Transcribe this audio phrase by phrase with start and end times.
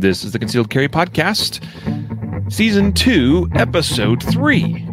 [0.00, 1.60] This is the Concealed Carry Podcast,
[2.50, 4.86] Season 2, Episode 3.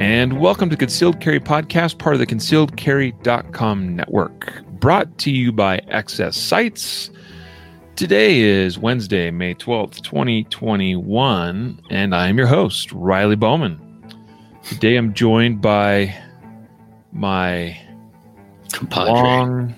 [0.00, 5.80] And welcome to Concealed Carry Podcast, part of the concealedcarry.com network, brought to you by
[5.92, 7.10] XS Sights.
[7.96, 13.87] Today is Wednesday, May 12th, 2021, and I am your host, Riley Bowman.
[14.68, 16.14] Today I'm joined by
[17.12, 17.78] my
[18.72, 19.06] Compadre.
[19.12, 19.74] long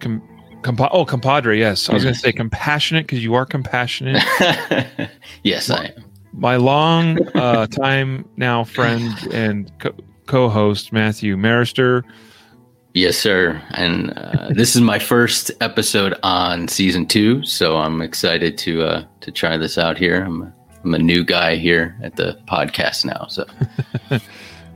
[0.00, 0.22] com,
[0.62, 4.22] compa- oh compadre yes i was going to say compassionate because you are compassionate
[5.44, 6.04] yes, I am.
[6.34, 9.94] my long uh, time now friend and co-
[10.26, 12.04] co-host matthew maruster
[12.94, 13.62] Yes, sir.
[13.72, 19.04] And uh, this is my first episode on season two, so I'm excited to uh,
[19.20, 20.24] to try this out here.
[20.24, 20.52] I'm
[20.84, 23.44] I'm a new guy here at the podcast now, so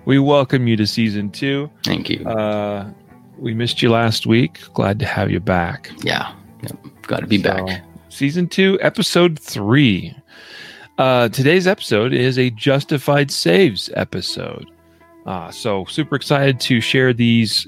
[0.05, 2.25] we welcome you to season two thank you.
[2.27, 2.91] uh,
[3.39, 6.77] we missed you last week glad to have you back yeah, yep.
[7.03, 7.83] got to be So, back.
[8.09, 10.15] Season two, episode three.
[10.99, 14.71] Uh, today's episode is a justified saves episode.
[15.25, 17.67] Uh, so super excited to share these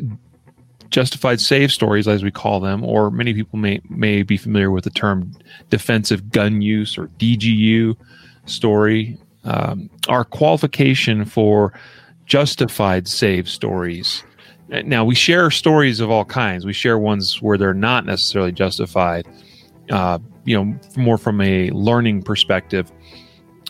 [0.91, 4.85] justified save stories, as we call them, or many people may may be familiar with
[4.85, 5.33] the term
[5.71, 7.97] defensive gun use or DGU
[8.47, 9.19] story.
[9.45, 11.73] Um, our qualification for
[12.27, 14.25] justified save stories.
[14.69, 16.64] Now we share stories of all kinds.
[16.64, 19.27] We share ones where they're not necessarily justified
[19.91, 22.91] uh, you know, more from a learning perspective.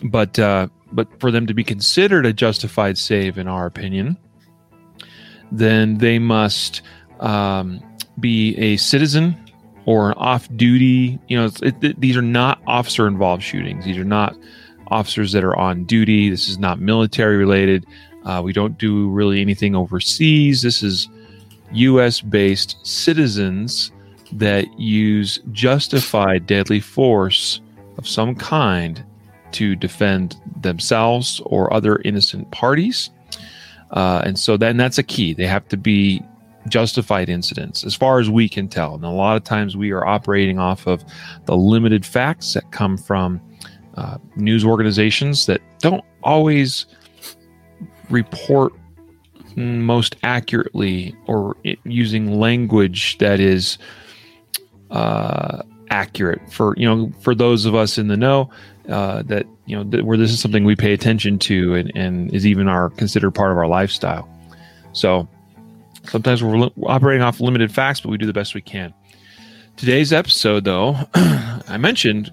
[0.03, 4.17] But uh, but for them to be considered a justified save, in our opinion,
[5.51, 6.81] then they must
[7.19, 7.81] um,
[8.19, 9.35] be a citizen
[9.85, 11.19] or an off-duty.
[11.27, 13.85] You know, it, it, these are not officer-involved shootings.
[13.85, 14.35] These are not
[14.87, 16.29] officers that are on duty.
[16.29, 17.85] This is not military related.
[18.23, 20.61] Uh, we don't do really anything overseas.
[20.61, 21.07] This is
[21.71, 23.91] U.S.-based citizens
[24.31, 27.61] that use justified deadly force
[27.97, 29.03] of some kind
[29.51, 33.09] to defend themselves or other innocent parties.
[33.91, 35.33] Uh, and so then that's a key.
[35.33, 36.21] They have to be
[36.67, 38.95] justified incidents, as far as we can tell.
[38.95, 41.05] And a lot of times we are operating off of
[41.45, 43.39] the limited facts that come from
[43.95, 46.85] uh, news organizations that don't always
[48.09, 48.73] report
[49.55, 53.77] most accurately or using language that is
[54.91, 58.49] uh, accurate for you know for those of us in the know
[58.89, 62.33] uh, that you know that where this is something we pay attention to and, and
[62.33, 64.29] is even our considered part of our lifestyle.
[64.93, 65.27] So
[66.03, 68.93] sometimes we're operating off limited facts, but we do the best we can.
[69.75, 72.31] Today's episode, though, I mentioned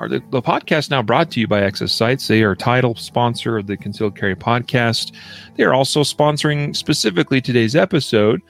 [0.00, 2.28] are the, the podcast now brought to you by XS Sights.
[2.28, 5.12] They are title sponsor of the Concealed Carry podcast.
[5.56, 8.42] They are also sponsoring specifically today's episode.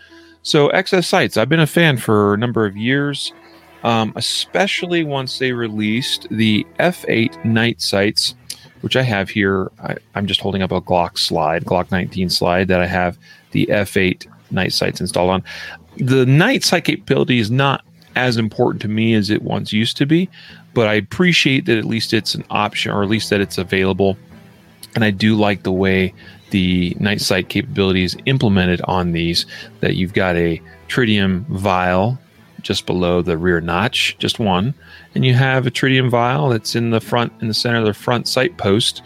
[0.42, 3.32] So, XS Sights, I've been a fan for a number of years,
[3.82, 8.34] um, especially once they released the F8 night sights,
[8.80, 9.70] which I have here.
[9.82, 13.18] I, I'm just holding up a Glock slide, Glock 19 slide that I have
[13.52, 15.44] the F8 night sights installed on.
[15.98, 17.84] The night sight capability is not
[18.16, 20.28] as important to me as it once used to be,
[20.74, 24.16] but I appreciate that at least it's an option or at least that it's available.
[24.94, 26.12] And I do like the way
[26.50, 29.46] the night sight capability is implemented on these
[29.80, 32.18] that you've got a tritium vial
[32.62, 34.74] just below the rear notch, just one,
[35.14, 37.94] and you have a tritium vial that's in the front in the center of the
[37.94, 39.02] front sight post.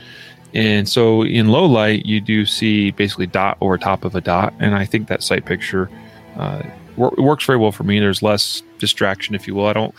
[0.54, 4.54] And so in low light, you do see basically dot over top of a dot,
[4.60, 5.90] and I think that sight picture
[6.36, 6.62] uh,
[6.96, 7.98] wor- works very well for me.
[7.98, 9.66] There's less distraction, if you will.
[9.66, 9.94] I don't.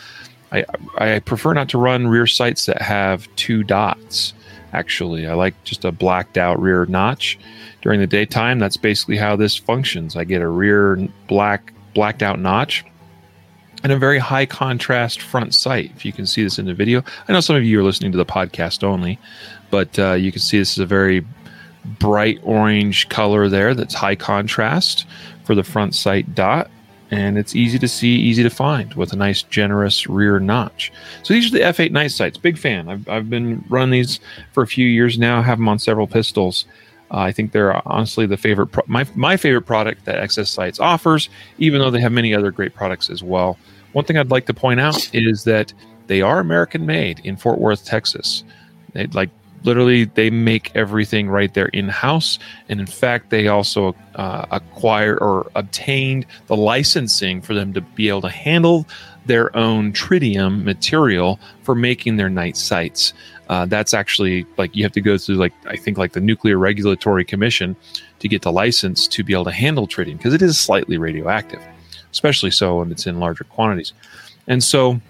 [0.51, 0.65] I
[0.97, 4.33] I prefer not to run rear sights that have two dots.
[4.71, 7.39] Actually, I like just a blacked out rear notch
[7.81, 8.59] during the daytime.
[8.59, 10.15] That's basically how this functions.
[10.15, 10.95] I get a rear
[11.27, 12.85] black blacked out notch
[13.83, 15.91] and a very high contrast front sight.
[15.95, 18.11] If you can see this in the video, I know some of you are listening
[18.11, 19.17] to the podcast only,
[19.71, 21.25] but uh, you can see this is a very
[21.97, 25.05] bright orange color there that's high contrast
[25.45, 26.69] for the front sight dot.
[27.11, 30.91] And it's easy to see, easy to find with a nice, generous rear notch.
[31.23, 32.37] So these are the F8 night sights.
[32.37, 32.87] Big fan.
[32.87, 34.19] I've, I've been running these
[34.51, 35.41] for a few years now.
[35.41, 36.65] Have them on several pistols.
[37.11, 40.79] Uh, I think they're honestly the favorite, pro- my my favorite product that XS Sights
[40.79, 41.29] offers.
[41.57, 43.57] Even though they have many other great products as well.
[43.93, 45.73] One thing I'd like to point out is that
[46.05, 48.43] they are American made in Fort Worth, Texas.
[48.93, 49.29] They like
[49.63, 52.39] literally they make everything right there in house,
[52.69, 58.09] and in fact, they also uh, acquire or obtained the licensing for them to be
[58.09, 58.85] able to handle
[59.25, 63.13] their own tritium material for making their night sights.
[63.49, 66.57] uh, that's actually like you have to go through like I think like the Nuclear
[66.57, 67.75] Regulatory Commission
[68.19, 71.61] to get the license to be able to handle tritium because it is slightly radioactive,
[72.11, 73.93] especially so when it's in larger quantities.
[74.47, 75.01] And so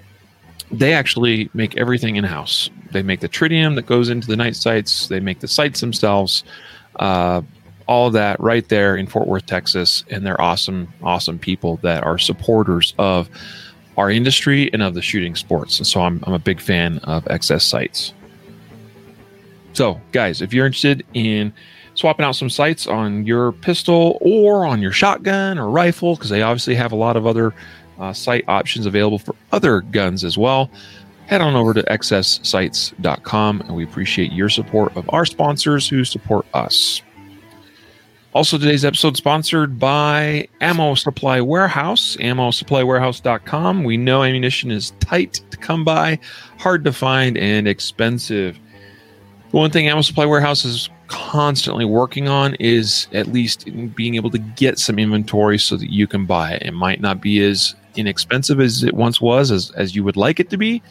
[0.71, 2.69] they actually make everything in house.
[2.91, 5.07] They make the tritium that goes into the night sights.
[5.07, 6.43] They make the sights themselves.
[6.97, 7.41] Uh,
[7.87, 12.03] all of that right there in Fort Worth, Texas, and they're awesome, awesome people that
[12.03, 13.29] are supporters of
[13.97, 15.79] our industry and of the shooting sports.
[15.79, 18.13] And so I'm, I'm a big fan of XS Sights.
[19.73, 21.51] So, guys, if you're interested in
[21.95, 26.41] swapping out some sights on your pistol or on your shotgun or rifle, because they
[26.43, 27.53] obviously have a lot of other
[27.99, 30.71] uh, sight options available for other guns as well,
[31.27, 36.45] head on over to xssights.com and we appreciate your support of our sponsors who support
[36.53, 37.01] us.
[38.33, 43.83] Also, today's episode sponsored by Ammo Supply Warehouse, ammosupplywarehouse.com.
[43.83, 46.19] We know ammunition is tight to come by,
[46.59, 48.59] hard to find, and expensive.
[49.49, 54.29] The one thing Ammo Supply Warehouse is constantly working on is at least being able
[54.29, 56.61] to get some inventory so that you can buy it.
[56.61, 60.39] It might not be as inexpensive as it once was, as, as you would like
[60.39, 60.81] it to be,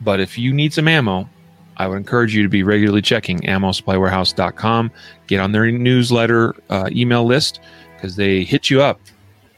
[0.00, 1.28] but if you need some ammo,
[1.76, 4.90] I would encourage you to be regularly checking ammosupplywarehouse.com.
[5.26, 7.60] Get on their newsletter uh, email list
[7.94, 8.98] because they hit you up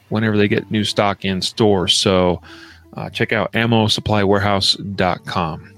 [0.08, 1.86] whenever they get new stock in store.
[1.86, 2.42] So
[2.94, 5.74] uh, check out ammosupplywarehouse.com.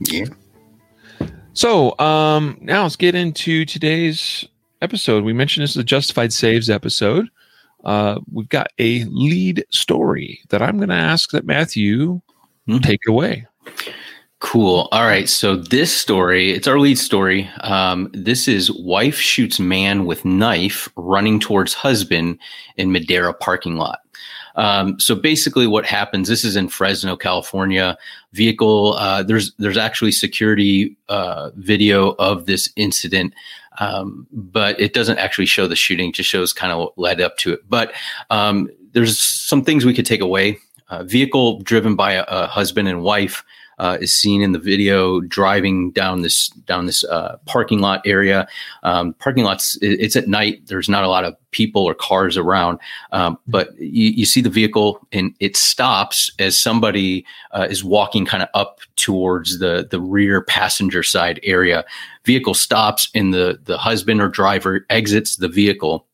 [0.00, 0.26] Yeah.
[1.54, 4.44] So um, now let's get into today's
[4.82, 5.24] episode.
[5.24, 7.30] We mentioned this is a Justified Saves episode.
[7.86, 12.20] Uh, we've got a lead story that I'm going to ask that Matthew
[12.68, 12.82] Mhm.
[12.82, 13.46] take it away.
[14.40, 14.88] Cool.
[14.92, 15.28] All right.
[15.28, 17.48] So this story, it's our lead story.
[17.62, 22.38] Um, this is wife shoots man with knife running towards husband
[22.76, 24.00] in Madera parking lot.
[24.56, 26.28] Um, so basically, what happens?
[26.28, 27.96] This is in Fresno, California.
[28.32, 28.94] Vehicle.
[28.98, 33.32] Uh, there's there's actually security uh, video of this incident,
[33.78, 36.12] um, but it doesn't actually show the shooting.
[36.12, 37.60] Just shows kind of what led up to it.
[37.68, 37.92] But
[38.30, 40.58] um, there's some things we could take away.
[40.88, 43.42] Uh, vehicle driven by a, a husband and wife
[43.78, 48.48] uh, is seen in the video driving down this down this uh, parking lot area.
[48.84, 50.66] Um, parking lots it- it's at night.
[50.66, 52.78] There's not a lot of people or cars around,
[53.12, 58.24] um, but you, you see the vehicle and it stops as somebody uh, is walking
[58.24, 61.84] kind of up towards the the rear passenger side area.
[62.26, 66.06] Vehicle stops and the the husband or driver exits the vehicle.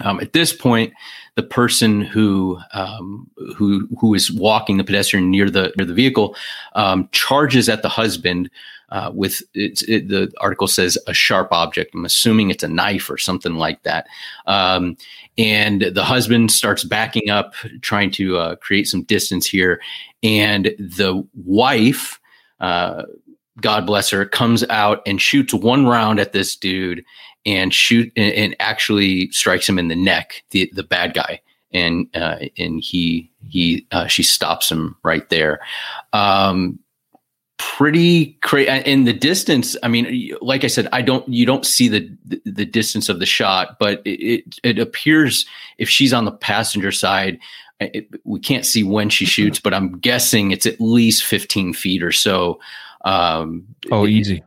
[0.00, 0.94] Um, at this point,
[1.36, 6.34] the person who um, who who is walking the pedestrian near the near the vehicle
[6.74, 8.50] um, charges at the husband
[8.90, 11.94] uh, with it, the article says a sharp object.
[11.94, 14.06] I'm assuming it's a knife or something like that.
[14.46, 14.96] Um,
[15.38, 19.80] and the husband starts backing up, trying to uh, create some distance here,
[20.22, 22.18] and the wife.
[22.60, 23.02] Uh,
[23.62, 27.04] God bless her, comes out and shoots one round at this dude
[27.46, 31.40] and shoot and, and actually strikes him in the neck, the the bad guy,
[31.72, 35.60] and uh, and he he uh, she stops him right there.
[36.12, 36.78] Um,
[37.58, 39.76] pretty crazy in the distance.
[39.82, 42.10] I mean, like I said, I don't you don't see the
[42.44, 45.46] the, distance of the shot, but it, it it appears
[45.78, 47.38] if she's on the passenger side.
[47.80, 52.02] It, we can't see when she shoots, but I'm guessing it's at least 15 feet
[52.02, 52.60] or so.
[53.04, 54.42] Um, Oh, easy.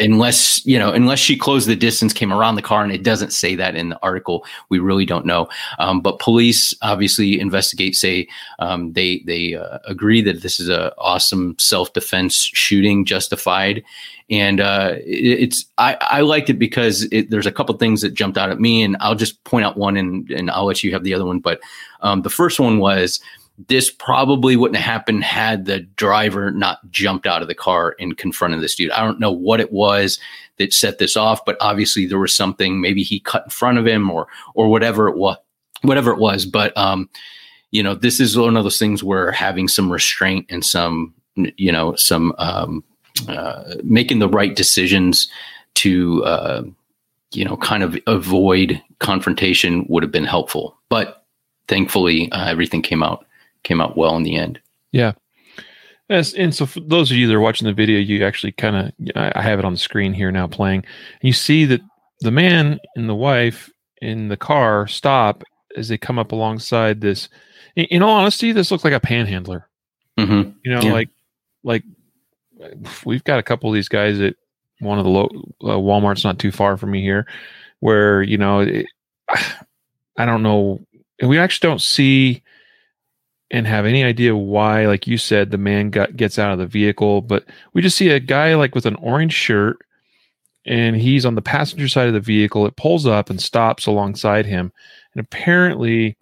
[0.00, 3.32] unless you know unless she closed the distance came around the car and it doesn't
[3.32, 4.44] say that in the article.
[4.70, 5.48] We really don't know.
[5.78, 8.26] Um, but police obviously investigate say
[8.58, 13.84] um, they they uh, agree that this is a awesome self-defense shooting justified.
[14.30, 18.14] And uh, it, it's I, I liked it because it, there's a couple things that
[18.14, 20.92] jumped out at me and i'll just point out one and, and i'll let you
[20.92, 21.40] have the other one.
[21.40, 21.60] But
[22.00, 23.20] um, the first one was
[23.68, 28.16] this probably wouldn't have happened had the driver not jumped out of the car and
[28.16, 28.90] confronted this dude.
[28.92, 30.18] I don't know what it was
[30.58, 32.80] that set this off, but obviously there was something.
[32.80, 35.36] Maybe he cut in front of him, or or whatever it was.
[35.82, 37.10] Whatever it was, but um,
[37.72, 41.72] you know, this is one of those things where having some restraint and some, you
[41.72, 42.84] know, some um,
[43.26, 45.28] uh, making the right decisions
[45.74, 46.62] to, uh,
[47.32, 50.78] you know, kind of avoid confrontation would have been helpful.
[50.88, 51.24] But
[51.66, 53.26] thankfully, uh, everything came out
[53.64, 54.60] came out well in the end.
[56.08, 58.76] Yes, and so for those of you that are watching the video, you actually kind
[58.76, 60.84] of I have it on the screen here now playing.
[61.22, 61.80] You see that
[62.20, 63.70] the man and the wife
[64.02, 65.42] in the car stop
[65.76, 67.28] as they come up alongside this.
[67.76, 69.68] In, in all honesty, this looks like a panhandler.
[70.18, 70.50] Mm-hmm.
[70.64, 70.92] You know, Yeah.
[70.92, 71.08] like
[71.64, 71.84] like
[73.06, 74.34] we've got a couple of these guys at
[74.80, 75.30] one of the low
[75.62, 77.26] uh, Walmart's not too far from me here,
[77.80, 78.86] where you know it,
[80.18, 80.80] I don't know,
[81.20, 82.42] and we actually don't see
[83.52, 86.66] and have any idea why, like you said, the man got gets out of the
[86.66, 87.20] vehicle.
[87.20, 87.44] But
[87.74, 89.76] we just see a guy like with an orange shirt,
[90.64, 92.66] and he's on the passenger side of the vehicle.
[92.66, 94.72] It pulls up and stops alongside him,
[95.14, 96.16] and apparently,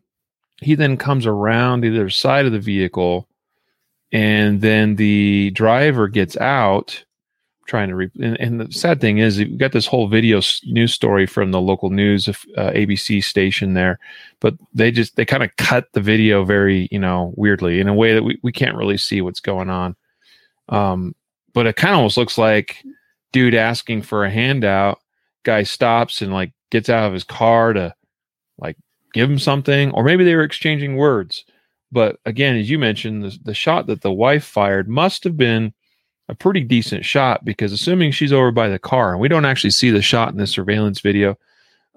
[0.61, 3.29] he then comes around the other side of the vehicle,
[4.11, 7.05] and then the driver gets out
[7.71, 10.93] trying to re- and, and, the sad thing is we got this whole video news
[10.93, 12.33] story from the local news uh,
[12.73, 13.97] abc station there
[14.41, 17.95] but they just they kind of cut the video very you know weirdly in a
[17.95, 19.95] way that we, we can't really see what's going on.
[20.69, 21.15] Um
[21.53, 22.85] but it kind of almost looks like
[23.31, 24.99] dude asking for a handout
[25.45, 27.95] guy stops and like gets out of his car to
[28.59, 28.77] like
[29.15, 31.45] give him something or maybe they were exchanging words.
[31.93, 35.73] But again as you mentioned the, the shot that the wife fired must have been
[36.31, 39.71] a pretty decent shot because assuming she's over by the car, and we don't actually
[39.71, 41.37] see the shot in the surveillance video,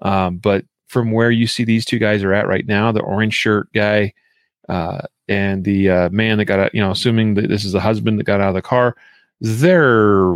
[0.02, 3.34] um, but from where you see these two guys are at right now, the orange
[3.34, 4.12] shirt guy
[4.68, 7.80] uh, and the uh, man that got out, you know, assuming that this is the
[7.80, 8.96] husband that got out of the car,
[9.40, 10.34] they're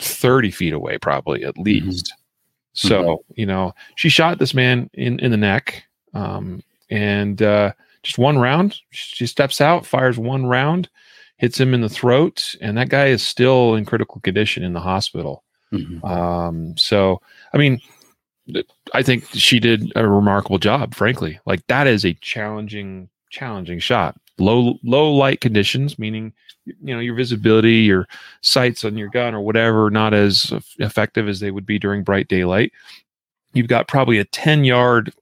[0.00, 1.62] 30 feet away, probably at mm-hmm.
[1.62, 2.06] least.
[2.06, 2.88] Mm-hmm.
[2.88, 3.32] So, mm-hmm.
[3.40, 5.84] you know, she shot this man in, in the neck.
[6.12, 10.88] Um, and uh, just one round, she steps out, fires one round
[11.40, 14.80] hits him in the throat, and that guy is still in critical condition in the
[14.80, 15.42] hospital.
[15.72, 16.04] Mm-hmm.
[16.04, 17.22] Um, so,
[17.54, 17.80] I mean,
[18.92, 20.94] I think she did a remarkable job.
[20.94, 24.20] Frankly, like that is a challenging, challenging shot.
[24.38, 26.34] Low, low light conditions, meaning
[26.66, 28.06] you know your visibility, your
[28.42, 32.28] sights on your gun or whatever, not as effective as they would be during bright
[32.28, 32.72] daylight.
[33.54, 35.14] You've got probably a ten yard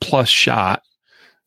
[0.00, 0.82] plus shot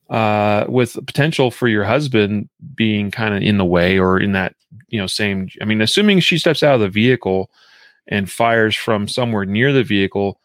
[0.09, 4.55] uh, with potential for your husband being kind of in the way or in that
[4.87, 7.49] you know same i mean assuming she steps out of the vehicle
[8.07, 10.39] and fires from somewhere near the vehicle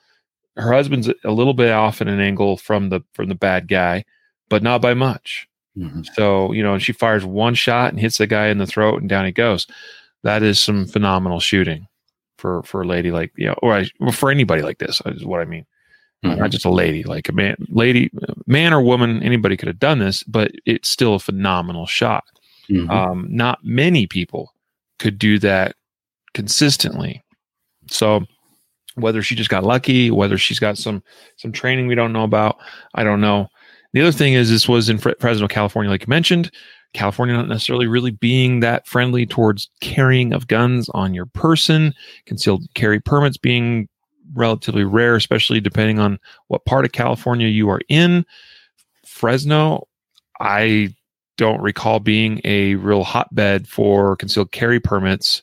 [0.57, 4.05] her husband's a little bit off at an angle from the from the bad guy
[4.49, 5.49] but not by much.
[5.79, 6.03] Mm-hmm.
[6.13, 9.09] so you know she fires one shot and hits the guy in the throat and
[9.09, 9.67] down he goes.
[10.23, 11.89] That is some phenomenal shooting
[12.43, 15.41] for for a lady like you know or, or for anybody like this is what
[15.41, 15.65] i mean
[16.25, 16.39] mm-hmm.
[16.39, 18.11] not just a lady, like a man, lady,
[18.47, 22.25] man or woman, anybody could have done this, but it's still a phenomenal shot.
[22.71, 22.91] Mm-hmm.
[22.91, 24.55] Um, not many people
[24.99, 25.75] could do that
[26.35, 27.23] consistently.
[27.89, 28.25] So
[28.95, 31.03] whether she just got lucky, whether she's got some
[31.37, 32.59] some training we don't know about,
[32.95, 33.49] I don't know.
[33.93, 36.51] The other thing is this was in Fresno, California, like you mentioned.
[36.95, 41.95] California not necessarily really being that friendly towards carrying of guns on your person,
[42.27, 43.89] concealed carry permits being
[44.35, 48.25] relatively rare, especially depending on what part of California you are in.
[49.05, 49.87] Fresno,
[50.41, 50.95] I
[51.37, 55.43] don't recall being a real hotbed for concealed carry permits.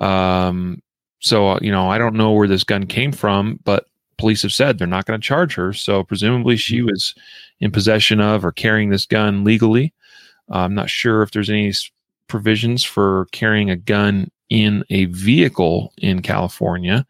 [0.00, 0.82] Um,
[1.20, 3.86] so, you know, I don't know where this gun came from, but
[4.16, 5.72] police have said they're not going to charge her.
[5.72, 6.86] So, presumably, she mm-hmm.
[6.86, 7.14] was
[7.60, 9.92] in possession of or carrying this gun legally.
[10.50, 11.72] Uh, I'm not sure if there's any
[12.26, 17.06] provisions for carrying a gun in a vehicle in California.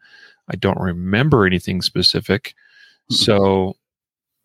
[0.51, 2.53] I don't remember anything specific.
[3.11, 3.15] Mm-hmm.
[3.15, 3.75] So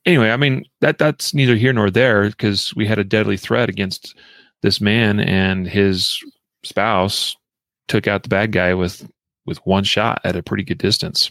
[0.04, 3.68] anyway, I mean that that's neither here nor there because we had a deadly threat
[3.68, 4.16] against
[4.62, 6.22] this man and his
[6.62, 7.36] spouse
[7.88, 9.08] took out the bad guy with
[9.44, 11.30] with one shot at a pretty good distance.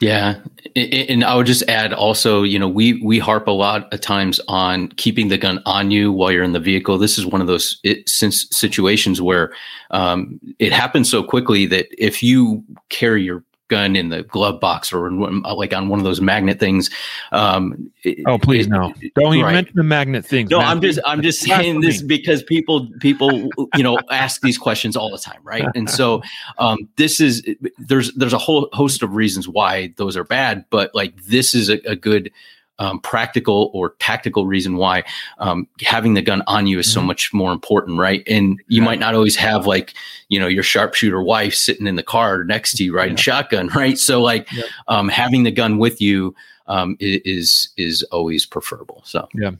[0.00, 0.40] Yeah,
[0.74, 4.40] and I would just add also, you know, we we harp a lot of times
[4.48, 6.98] on keeping the gun on you while you're in the vehicle.
[6.98, 9.54] This is one of those it, since situations where
[9.92, 14.92] um, it happens so quickly that if you carry your gun in the glove box
[14.92, 16.90] or in, like on one of those magnet things.
[17.32, 17.90] Um,
[18.26, 18.92] oh, please it, no!
[19.14, 20.50] Don't even mention the magnet things.
[20.50, 24.96] No, I'm just I'm just saying this because people people you know ask these questions
[24.96, 25.66] all the time, right?
[25.74, 26.22] And so
[26.58, 27.46] um, this is
[27.78, 31.68] there's there's a whole host of reasons why those are bad, but like this is
[31.68, 32.30] a, a good
[32.78, 35.04] um, practical or tactical reason why
[35.38, 37.08] um, having the gun on you is so mm-hmm.
[37.08, 38.22] much more important, right?
[38.26, 38.84] And you yeah.
[38.84, 39.94] might not always have like
[40.28, 43.22] you know your sharpshooter wife sitting in the car next to you riding yeah.
[43.22, 43.98] shotgun, right?
[43.98, 44.64] So like yeah.
[44.88, 46.34] um, having the gun with you
[46.66, 49.02] um, is is always preferable.
[49.04, 49.52] So yeah.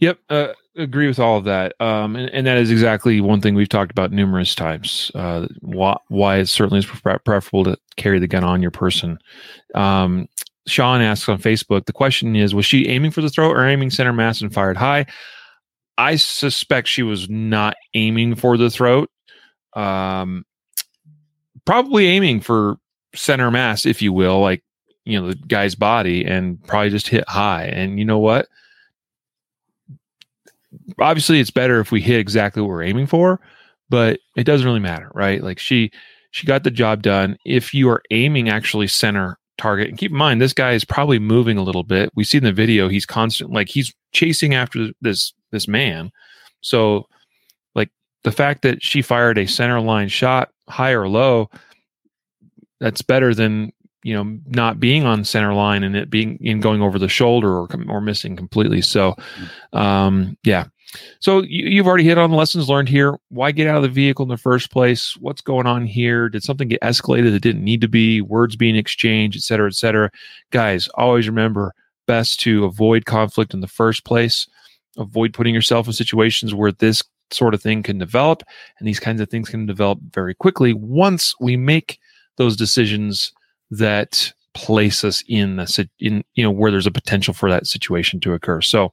[0.00, 3.54] Yep, uh, agree with all of that, um, and, and, that is exactly one thing
[3.54, 5.10] we've talked about numerous times.
[5.14, 9.18] Uh, why, why it certainly is preferable to carry the gun on your person.
[10.66, 13.90] Sean asks on Facebook, the question is, was she aiming for the throat or aiming
[13.90, 15.06] center mass and fired high?
[15.98, 19.10] I suspect she was not aiming for the throat.
[19.74, 20.44] Um,
[21.64, 22.76] probably aiming for
[23.14, 24.62] center mass, if you will, like,
[25.04, 27.64] you know, the guy's body and probably just hit high.
[27.64, 28.48] And you know what?
[30.98, 33.40] Obviously, it's better if we hit exactly what we're aiming for,
[33.90, 35.42] but it doesn't really matter, right?
[35.42, 35.92] Like she,
[36.30, 37.36] she got the job done.
[37.44, 39.88] If you are aiming actually center target.
[39.88, 42.10] And keep in mind, this guy is probably moving a little bit.
[42.14, 46.10] We see in the video he's constant, like he's chasing after this this man.
[46.60, 47.06] So,
[47.74, 47.90] like
[48.22, 51.50] the fact that she fired a center line shot, high or low,
[52.80, 56.82] that's better than you know not being on center line and it being in going
[56.82, 58.82] over the shoulder or or missing completely.
[58.82, 59.14] So,
[59.72, 60.66] um, yeah.
[61.20, 63.18] So you, you've already hit on the lessons learned here.
[63.28, 65.16] Why get out of the vehicle in the first place?
[65.20, 66.28] What's going on here?
[66.28, 68.20] Did something get escalated that didn't need to be?
[68.20, 70.10] Words being exchanged, et cetera, et cetera.
[70.50, 71.74] Guys, always remember
[72.06, 74.46] best to avoid conflict in the first place.
[74.96, 78.42] Avoid putting yourself in situations where this sort of thing can develop,
[78.78, 81.98] and these kinds of things can develop very quickly once we make
[82.36, 83.32] those decisions
[83.70, 88.20] that place us in the in you know where there's a potential for that situation
[88.20, 88.60] to occur.
[88.60, 88.92] So,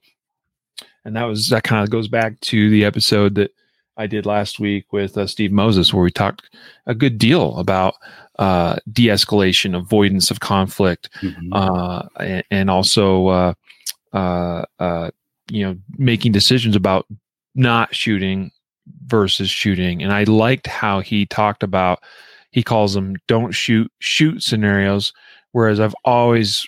[1.05, 3.51] and that was that kind of goes back to the episode that
[3.97, 6.49] I did last week with uh, Steve Moses, where we talked
[6.85, 7.95] a good deal about
[8.39, 11.53] uh, de-escalation, avoidance of conflict, mm-hmm.
[11.53, 13.53] uh, and, and, also uh,
[14.13, 15.11] uh, uh,
[15.49, 17.05] you know making decisions about
[17.53, 18.51] not shooting
[19.05, 20.01] versus shooting.
[20.01, 22.01] And I liked how he talked about
[22.51, 25.13] he calls them don't shoot shoot scenarios,
[25.51, 26.65] whereas I've always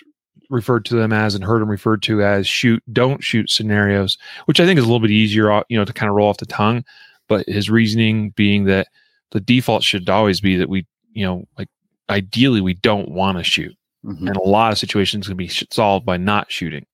[0.54, 4.60] referred to them as and heard them referred to as shoot don't shoot scenarios, which
[4.60, 6.38] I think is a little bit easier, uh, you know, to kind of roll off
[6.38, 6.84] the tongue.
[7.28, 8.88] But his reasoning being that
[9.32, 11.68] the default should always be that we, you know, like
[12.08, 14.28] ideally we don't want to shoot, mm-hmm.
[14.28, 16.86] and a lot of situations can be solved by not shooting.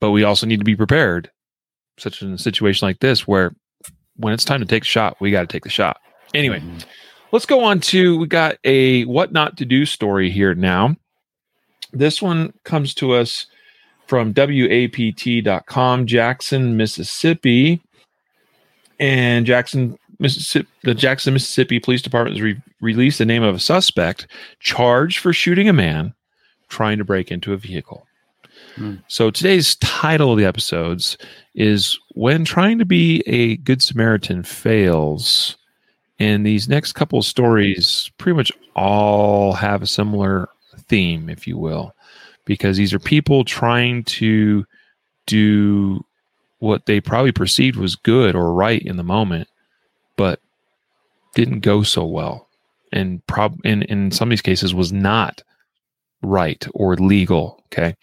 [0.00, 1.30] But we also need to be prepared,
[1.98, 3.54] such in a situation like this where
[4.16, 5.98] when it's time to take a shot, we got to take the shot.
[6.34, 6.60] Anyway.
[6.60, 6.78] Mm-hmm
[7.32, 10.94] let's go on to we got a what not to do story here now.
[11.92, 13.46] This one comes to us
[14.06, 17.80] from WAPT.com, Jackson, Mississippi.
[19.00, 23.60] And Jackson, Mississippi, the Jackson, Mississippi Police Department has re- released the name of a
[23.60, 24.26] suspect
[24.60, 26.14] charged for shooting a man
[26.68, 28.06] trying to break into a vehicle.
[28.76, 28.96] Hmm.
[29.08, 31.18] So today's title of the episodes
[31.54, 35.56] is When Trying to Be a Good Samaritan Fails.
[36.18, 40.48] And these next couple of stories pretty much all have a similar
[40.88, 41.94] theme, if you will,
[42.44, 44.64] because these are people trying to
[45.26, 46.04] do
[46.58, 49.48] what they probably perceived was good or right in the moment,
[50.16, 50.40] but
[51.34, 52.48] didn't go so well.
[52.92, 55.42] And prob in, in some of these cases was not
[56.22, 57.62] right or legal.
[57.66, 57.96] Okay.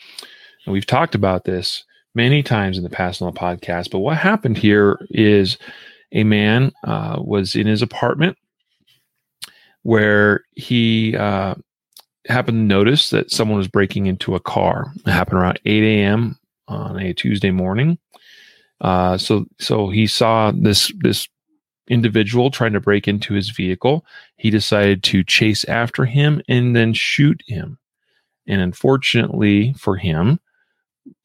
[0.65, 1.83] And we've talked about this
[2.15, 5.57] many times in the past on the podcast, but what happened here is
[6.11, 8.37] a man uh, was in his apartment
[9.83, 11.55] where he uh,
[12.27, 14.91] happened to notice that someone was breaking into a car.
[15.05, 16.37] It happened around 8 a.m.
[16.67, 17.97] on a Tuesday morning.
[18.81, 21.27] Uh, so, so he saw this this
[21.89, 24.05] individual trying to break into his vehicle.
[24.37, 27.79] He decided to chase after him and then shoot him.
[28.47, 30.39] And unfortunately for him,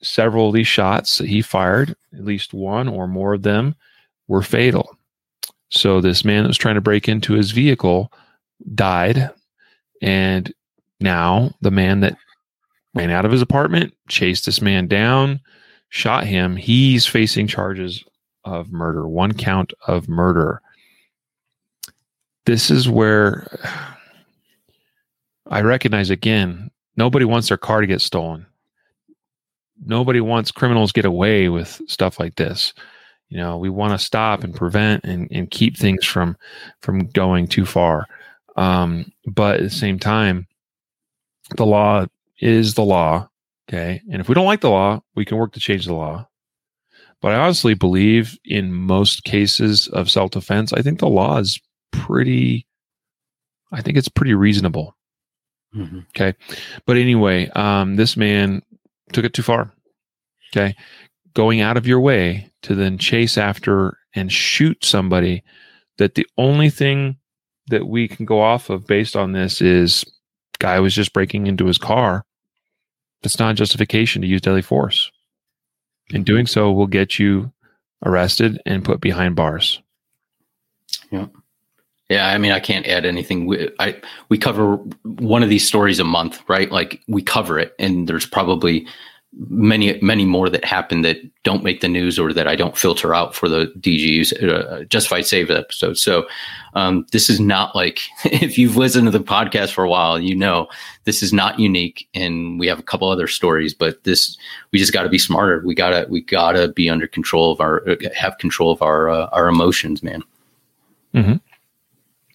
[0.03, 3.75] several of these shots that he fired, at least one or more of them,
[4.27, 4.97] were fatal.
[5.71, 8.13] So this man that was trying to break into his vehicle
[8.75, 9.31] died.
[10.01, 10.53] And
[11.05, 12.17] now the man that
[12.95, 15.41] ran out of his apartment, chased this man down,
[15.89, 18.05] shot him, he's facing charges
[18.45, 20.61] of murder, one count of murder.
[22.47, 23.47] This is where
[25.47, 28.47] I recognize again nobody wants their car to get stolen.
[29.87, 32.73] Nobody wants criminals get away with stuff like this
[33.35, 36.37] you know we want to stop and prevent and, and keep things from
[36.81, 38.07] from going too far
[38.57, 40.47] um, but at the same time
[41.57, 42.07] the law
[42.41, 43.29] is the law
[43.69, 44.03] okay?
[44.11, 46.29] And if we don't like the law we can work to change the law.
[47.21, 52.67] But i honestly believe in most cases of self-defense i think the law is pretty
[53.73, 54.97] i think it's pretty reasonable.
[55.75, 56.01] Mm-hmm.
[56.11, 56.35] okay?
[56.87, 58.63] But anyway um, this man
[59.13, 59.73] took it too far
[60.53, 60.77] okay?
[61.35, 65.43] Going out of your way to then chase after and shoot somebody
[65.99, 67.17] that the only thing
[67.69, 70.05] that we can go off of based on this is
[70.59, 72.25] guy was just breaking into his car.
[73.23, 75.11] That's not justification to use deadly force.
[76.11, 76.25] And mm-hmm.
[76.25, 77.53] doing so will get you
[78.05, 79.81] arrested and put behind bars.
[81.11, 81.27] Yeah.
[82.11, 83.47] Yeah i mean i can't add anything.
[83.47, 83.97] We, I,
[84.29, 86.71] we cover one of these stories a month right?
[86.71, 88.87] Like we cover it and there's probably
[89.37, 93.15] many many more that happen that don't make the news or that I don't filter
[93.15, 95.99] out for the DGU's uh, Justified Save episode.
[95.99, 96.27] So
[96.75, 100.35] um, this is not like if you've listened to the podcast for a while, you
[100.35, 100.69] know
[101.05, 103.75] this is not unique, and we have a couple other stories.
[103.75, 104.37] But this
[104.73, 105.63] we just got to be smarter.
[105.65, 109.49] We gotta we gotta be under control of our have control of our uh, our
[109.49, 110.23] emotions, man.
[111.15, 111.37] Mm-hmm.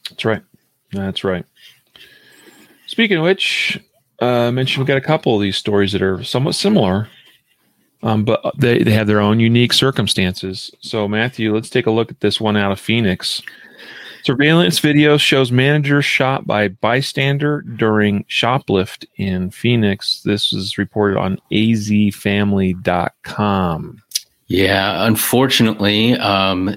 [0.10, 0.42] That's right.
[0.92, 1.46] That's right.
[2.88, 3.80] Speaking of which,
[4.22, 7.08] uh, mentioned we got a couple of these stories that are somewhat similar.
[8.04, 10.72] um, but they, they have their own unique circumstances.
[10.80, 13.42] So, Matthew, let's take a look at this one out of Phoenix.
[14.24, 20.22] Surveillance video shows manager shot by bystander during shoplift in Phoenix.
[20.24, 22.74] This is reported on azfamily.com.
[24.48, 26.76] Yeah, unfortunately, um,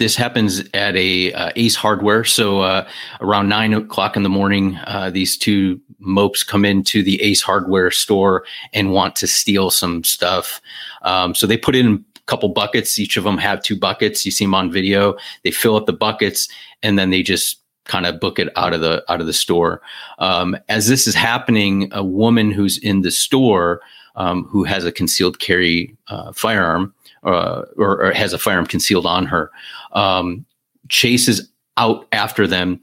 [0.00, 2.24] this happens at a uh, Ace Hardware.
[2.24, 2.88] So uh,
[3.20, 7.90] around nine o'clock in the morning, uh, these two mopes come into the Ace Hardware
[7.90, 10.60] store and want to steal some stuff.
[11.02, 12.98] Um, so they put in a couple buckets.
[12.98, 14.24] Each of them have two buckets.
[14.24, 15.16] You see them on video.
[15.44, 16.48] They fill up the buckets
[16.82, 19.82] and then they just kind of book it out of the out of the store.
[20.18, 23.82] Um, as this is happening, a woman who's in the store
[24.16, 29.06] um, who has a concealed carry uh, firearm uh, or, or, has a firearm concealed
[29.06, 29.50] on her,
[29.92, 30.44] um,
[30.88, 32.80] chases out after them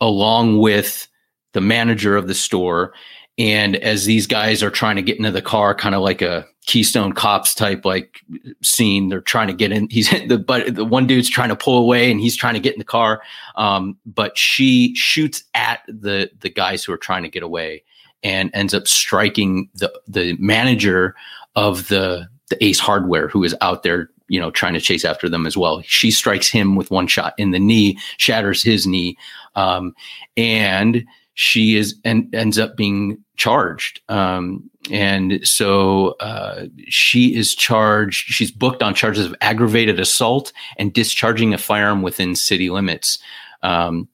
[0.00, 1.08] along with
[1.52, 2.92] the manager of the store.
[3.36, 6.46] And as these guys are trying to get into the car, kind of like a
[6.66, 8.20] Keystone Cops type like
[8.62, 9.88] scene, they're trying to get in.
[9.90, 12.74] He's the but the one dude's trying to pull away, and he's trying to get
[12.74, 13.22] in the car.
[13.56, 17.82] Um, but she shoots at the the guys who are trying to get away,
[18.22, 21.14] and ends up striking the the manager
[21.56, 25.28] of the the Ace Hardware, who is out there, you know, trying to chase after
[25.28, 25.82] them as well.
[25.82, 29.16] She strikes him with one shot in the knee, shatters his knee,
[29.54, 29.94] um,
[30.36, 34.00] and she is and ends up being charged.
[34.08, 38.28] Um, and so uh, she is charged.
[38.28, 43.18] She's booked on charges of aggravated assault and discharging a firearm within city limits
[43.62, 44.08] um,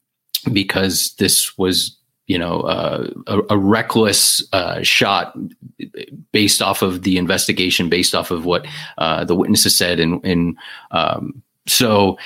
[0.52, 1.96] because this was
[2.30, 5.36] you know uh, a, a, reckless uh, shot
[6.30, 8.64] based off of the investigation, based off of what
[8.98, 10.56] uh, the witnesses said, and, and
[10.92, 12.16] um, so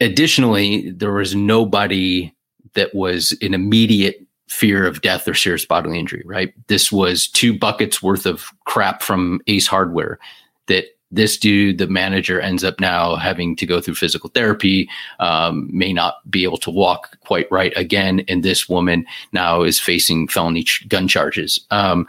[0.00, 2.32] additionally, there was nobody
[2.72, 6.22] that was in immediate fear of death or serious bodily injury.
[6.24, 10.18] Right, this was two buckets worth of crap from Ace Hardware
[10.68, 15.68] that this dude, the manager, ends up now having to go through physical therapy, um,
[15.72, 18.24] may not be able to walk quite right again.
[18.28, 21.66] And this woman now is facing felony ch- gun charges.
[21.70, 22.06] Um,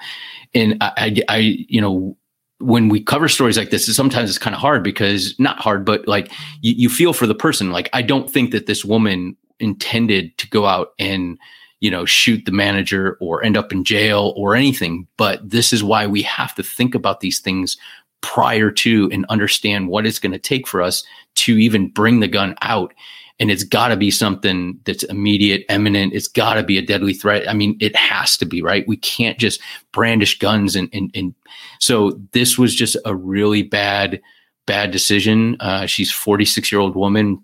[0.54, 2.16] and I, I, I, you know,
[2.60, 6.08] when we cover stories like this, sometimes it's kind of hard because not hard, but
[6.08, 7.72] like you, you feel for the person.
[7.72, 11.40] Like, I don't think that this woman intended to go out and,
[11.80, 15.08] you know, shoot the manager or end up in jail or anything.
[15.18, 17.78] But this is why we have to think about these things
[18.22, 21.04] prior to and understand what it's going to take for us
[21.36, 22.94] to even bring the gun out.
[23.40, 26.14] And it's got to be something that's immediate, imminent.
[26.14, 27.50] It's got to be a deadly threat.
[27.50, 28.88] I mean, it has to be, right?
[28.88, 29.60] We can't just
[29.92, 30.76] brandish guns.
[30.76, 31.34] And, and, and
[31.80, 34.22] so this was just a really bad,
[34.68, 35.58] bad decision.
[35.60, 37.44] Uh, she's 46 year old woman,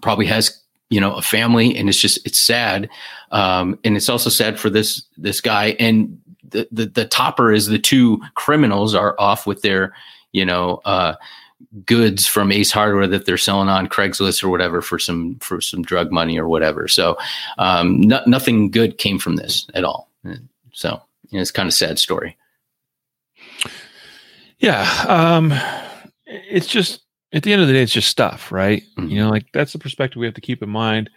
[0.00, 2.88] probably has you know a family and it's just it's sad
[3.32, 7.66] um and it's also sad for this this guy and the, the, the topper is
[7.66, 9.94] the two criminals are off with their,
[10.32, 11.14] you know, uh,
[11.84, 15.82] goods from Ace Hardware that they're selling on Craigslist or whatever for some for some
[15.82, 16.88] drug money or whatever.
[16.88, 17.16] So
[17.58, 20.10] um, no, nothing good came from this at all.
[20.72, 22.36] So you know, it's kind of sad story.
[24.58, 25.52] Yeah, um,
[26.26, 28.82] it's just at the end of the day, it's just stuff, right?
[28.96, 29.10] Mm-hmm.
[29.10, 31.10] You know, like that's the perspective we have to keep in mind.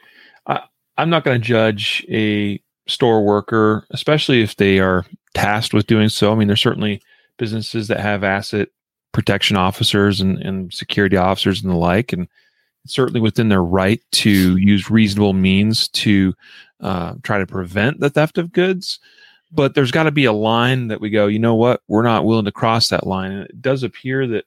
[0.47, 0.61] I,
[0.97, 6.09] I'm not going to judge a store worker, especially if they are tasked with doing
[6.09, 6.31] so.
[6.31, 7.01] I mean, there's certainly
[7.37, 8.69] businesses that have asset
[9.11, 12.27] protection officers and, and security officers and the like, and
[12.85, 16.33] certainly within their right to use reasonable means to
[16.81, 18.99] uh, try to prevent the theft of goods.
[19.51, 22.23] But there's got to be a line that we go, you know what, we're not
[22.23, 23.31] willing to cross that line.
[23.31, 24.45] And it does appear that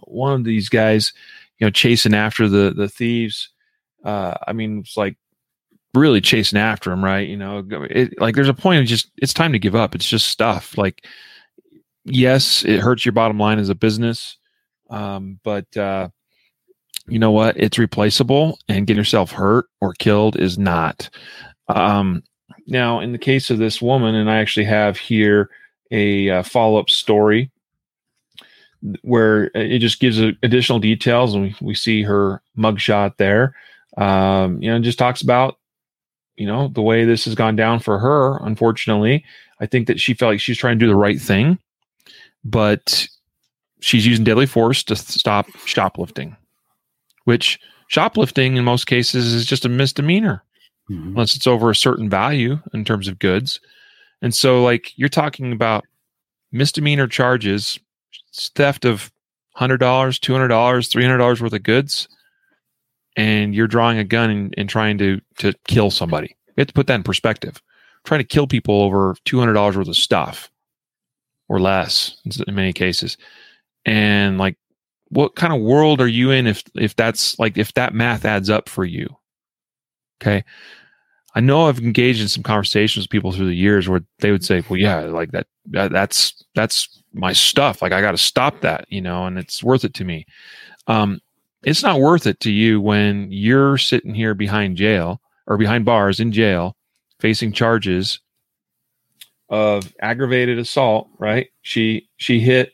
[0.00, 1.12] one of these guys,
[1.58, 3.48] you know, chasing after the the thieves.
[4.04, 5.16] Uh, I mean, it's like
[5.94, 7.28] really chasing after him, right?
[7.28, 9.94] You know, it, like there's a point of just it's time to give up.
[9.94, 10.76] It's just stuff.
[10.78, 11.06] Like,
[12.04, 14.36] yes, it hurts your bottom line as a business,
[14.90, 16.08] um, but uh,
[17.08, 17.56] you know what?
[17.56, 21.10] It's replaceable, and getting yourself hurt or killed is not.
[21.68, 22.22] Um,
[22.66, 25.50] now, in the case of this woman, and I actually have here
[25.90, 27.50] a uh, follow up story
[29.02, 33.54] where it just gives additional details, and we, we see her mugshot there.
[33.96, 35.58] Um, you know, just talks about
[36.42, 39.24] you know, the way this has gone down for her, unfortunately,
[39.60, 41.56] I think that she felt like she's trying to do the right thing,
[42.44, 43.06] but
[43.78, 46.36] she's using deadly force to stop shoplifting,
[47.26, 50.42] which shoplifting in most cases is just a misdemeanor
[50.90, 51.10] mm-hmm.
[51.10, 53.60] unless it's over a certain value in terms of goods.
[54.20, 55.84] And so, like, you're talking about
[56.50, 57.78] misdemeanor charges,
[58.34, 59.12] theft of
[59.58, 62.08] $100, $200, $300 worth of goods
[63.16, 66.36] and you're drawing a gun and, and trying to to kill somebody.
[66.48, 67.60] You have to put that in perspective.
[68.04, 70.50] trying to kill people over two hundred dollars worth of stuff,
[71.48, 73.16] or less in many cases.
[73.84, 74.56] And like,
[75.08, 78.50] what kind of world are you in if if that's like if that math adds
[78.50, 79.08] up for you?
[80.20, 80.44] Okay.
[81.34, 84.44] I know I've engaged in some conversations with people through the years where they would
[84.44, 87.80] say, "Well, yeah, like that, that that's that's my stuff.
[87.82, 90.26] Like I got to stop that, you know, and it's worth it to me."
[90.88, 91.20] Um,
[91.62, 96.20] it's not worth it to you when you're sitting here behind jail or behind bars
[96.20, 96.76] in jail,
[97.20, 98.20] facing charges
[99.48, 101.08] of aggravated assault.
[101.18, 101.48] Right?
[101.62, 102.72] She she hit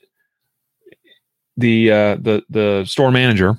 [1.56, 3.58] the uh, the the store manager.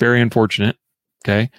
[0.00, 0.76] Very unfortunate.
[1.24, 1.50] Okay,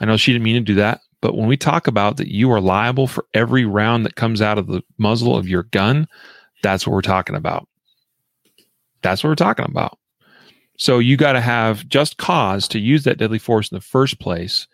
[0.00, 2.50] I know she didn't mean to do that, but when we talk about that you
[2.52, 6.06] are liable for every round that comes out of the muzzle of your gun,
[6.62, 7.68] that's what we're talking about.
[9.02, 9.98] That's what we're talking about.
[10.78, 14.18] So you got to have just cause to use that deadly force in the first
[14.20, 14.66] place.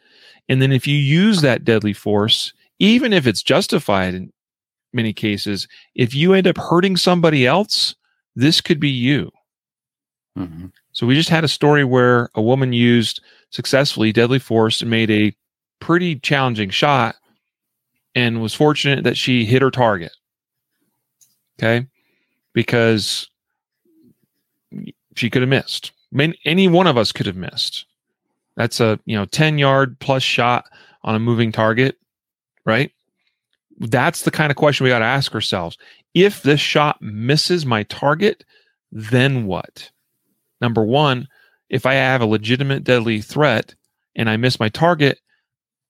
[0.49, 4.33] And then if you use that deadly force, even if it's justified in
[4.93, 7.95] many cases, if you end up hurting somebody else,
[8.37, 9.31] this could be you.
[10.38, 10.67] Mm-hmm.
[10.93, 15.11] So we just had a story where a woman used successfully deadly force and made
[15.11, 15.35] a
[15.81, 17.17] pretty challenging shot
[18.14, 20.12] and was fortunate that she hit her target.
[21.59, 21.87] Okay.
[22.53, 23.29] Because
[25.17, 25.93] she could have missed.
[26.44, 27.87] Any one of us could have missed.
[28.57, 30.66] That's a, you know, 10 yard plus shot
[31.03, 31.98] on a moving target,
[32.64, 32.92] right?
[33.79, 35.77] That's the kind of question we got to ask ourselves.
[36.14, 38.44] If this shot misses my target,
[38.92, 39.90] then what?
[40.61, 41.29] Number one,
[41.68, 43.74] if I have a legitimate deadly threat
[44.14, 45.18] and I miss my target,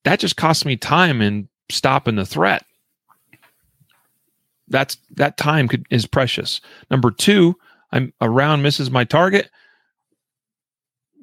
[0.04, 2.64] that just costs me time in stopping the threat.
[4.68, 6.62] That's that time could, is precious.
[6.90, 7.56] Number two,
[7.92, 9.50] I'm a round misses my target.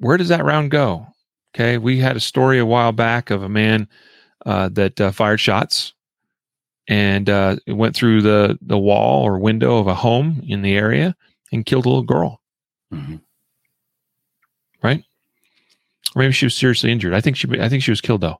[0.02, 1.06] Where does that round go?
[1.54, 3.88] Okay, we had a story a while back of a man
[4.44, 5.92] uh, that uh, fired shots
[6.88, 10.76] and uh, it went through the the wall or window of a home in the
[10.76, 11.14] area
[11.52, 12.40] and killed a little girl.
[12.92, 13.16] Mm-hmm.
[14.82, 15.04] Right?
[16.14, 17.14] Or maybe she was seriously injured.
[17.14, 18.38] I think she I think she was killed though.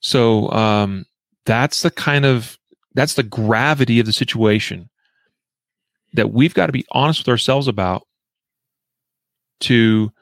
[0.00, 1.06] So um,
[1.46, 2.58] that's the kind of
[2.94, 4.90] that's the gravity of the situation
[6.12, 8.06] that we've got to be honest with ourselves about
[9.60, 10.12] to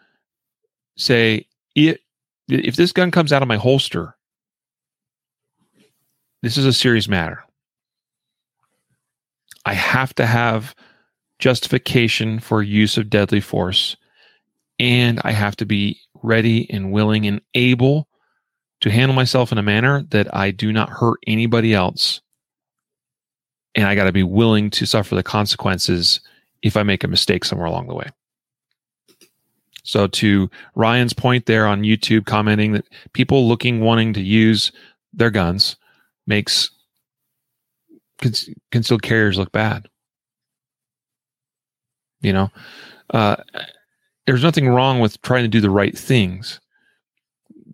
[0.96, 4.14] say if this gun comes out of my holster
[6.42, 7.42] this is a serious matter
[9.64, 10.74] i have to have
[11.38, 13.96] justification for use of deadly force
[14.78, 18.06] and i have to be ready and willing and able
[18.80, 22.20] to handle myself in a manner that i do not hurt anybody else
[23.74, 26.20] and I got to be willing to suffer the consequences
[26.62, 28.08] if I make a mistake somewhere along the way.
[29.82, 34.72] So to Ryan's point there on YouTube commenting that people looking wanting to use
[35.12, 35.76] their guns
[36.26, 36.70] makes
[38.70, 39.88] concealed carriers look bad.
[42.20, 42.50] You know,
[43.10, 43.36] uh,
[44.26, 46.60] there's nothing wrong with trying to do the right things,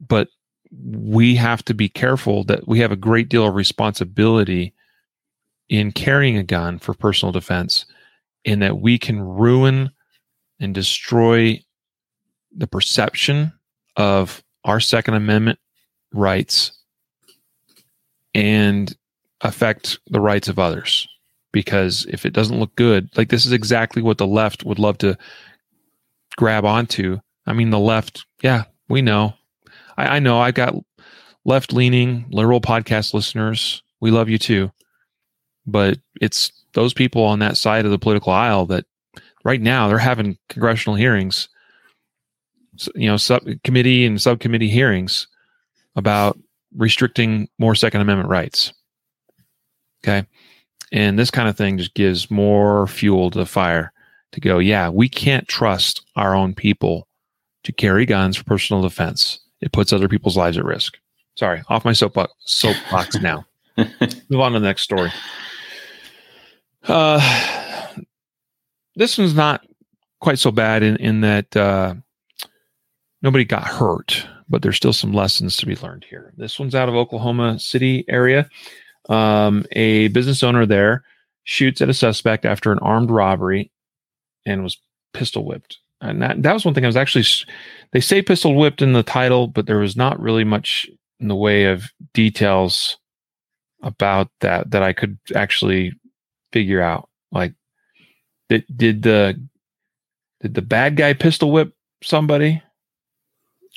[0.09, 0.29] but
[0.73, 4.73] we have to be careful that we have a great deal of responsibility
[5.68, 7.85] in carrying a gun for personal defense
[8.44, 9.90] in that we can ruin
[10.61, 11.61] and destroy
[12.57, 13.53] the perception
[13.97, 15.59] of our Second Amendment
[16.13, 16.73] rights
[18.35, 18.95] and
[19.41, 21.07] affect the rights of others.
[21.53, 24.99] Because if it doesn't look good, like this is exactly what the left would love
[24.99, 25.17] to
[26.37, 27.19] grab onto.
[27.47, 29.35] I mean, the left, yeah, we know.
[29.97, 30.75] I, I know I've got
[31.45, 33.83] left leaning liberal podcast listeners.
[34.01, 34.71] We love you too
[35.69, 38.87] but it's those people on that side of the political aisle that
[39.45, 41.49] right now they're having congressional hearings
[42.95, 45.27] you know subcommittee and subcommittee hearings
[45.97, 46.38] about
[46.77, 48.73] restricting more second amendment rights.
[50.05, 50.27] Okay?
[50.93, 53.93] And this kind of thing just gives more fuel to the fire
[54.31, 57.09] to go yeah we can't trust our own people
[57.64, 59.41] to carry guns for personal defense.
[59.61, 60.99] It puts other people's lives at risk.
[61.37, 63.47] Sorry off my soapbox soapbox now.
[63.77, 65.11] Move on to the next story.
[66.85, 67.21] Uh,
[68.97, 69.64] this one's not
[70.21, 71.95] quite so bad in in that uh,
[73.23, 76.33] nobody got hurt, but there's still some lessons to be learned here.
[76.37, 78.49] This one's out of Oklahoma City area.
[79.09, 81.05] Um, a business owner there
[81.45, 83.71] shoots at a suspect after an armed robbery
[84.45, 84.77] and was
[85.15, 85.79] pistol whipped.
[86.01, 87.25] And that, that was one thing I was actually,
[87.93, 90.87] they say pistol whipped in the title, but there was not really much
[91.21, 92.99] in the way of details
[93.83, 95.93] about that that I could actually
[96.53, 97.09] figure out.
[97.33, 97.55] Like,
[98.49, 99.41] did did the
[100.41, 102.63] did the bad guy pistol whip somebody,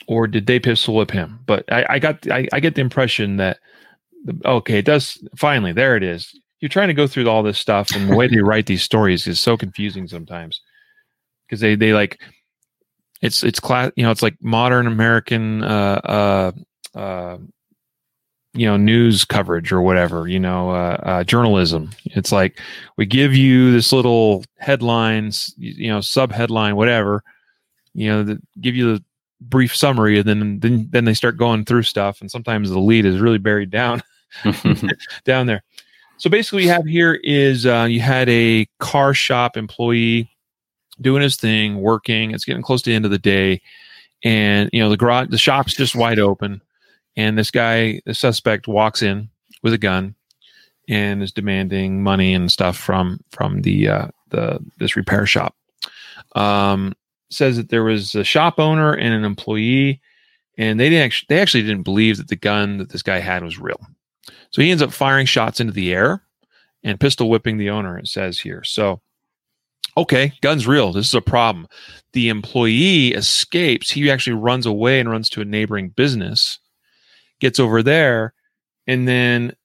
[0.07, 1.39] or did they pistol whip him?
[1.45, 3.59] But I, I got I, I get the impression that
[4.45, 6.33] okay, it does finally there it is.
[6.59, 9.27] you're trying to go through all this stuff, and the way they write these stories
[9.27, 10.61] is so confusing sometimes
[11.47, 12.21] because they they like
[13.21, 16.51] it's it's class you know it's like modern American uh
[16.95, 17.37] uh uh
[18.53, 22.59] you know news coverage or whatever you know uh, uh, journalism it's like
[22.97, 27.23] we give you this little headlines you know sub headline whatever
[27.93, 29.03] you know that give you the
[29.41, 33.05] brief summary and then then then they start going through stuff and sometimes the lead
[33.05, 34.01] is really buried down
[35.25, 35.63] down there
[36.21, 40.29] so basically, what you have here is uh, you had a car shop employee
[41.01, 42.29] doing his thing, working.
[42.29, 43.59] It's getting close to the end of the day,
[44.23, 46.61] and you know the garage, the shop's just wide open,
[47.15, 49.31] and this guy, the suspect, walks in
[49.63, 50.13] with a gun
[50.87, 55.55] and is demanding money and stuff from from the uh, the this repair shop.
[56.35, 56.93] Um,
[57.31, 60.01] says that there was a shop owner and an employee,
[60.57, 63.43] and they didn't actually, they actually didn't believe that the gun that this guy had
[63.43, 63.79] was real.
[64.51, 66.23] So he ends up firing shots into the air
[66.83, 68.63] and pistol whipping the owner, it says here.
[68.63, 69.01] So,
[69.95, 70.91] okay, gun's real.
[70.91, 71.67] This is a problem.
[72.13, 73.89] The employee escapes.
[73.89, 76.59] He actually runs away and runs to a neighboring business,
[77.39, 78.33] gets over there,
[78.87, 79.55] and then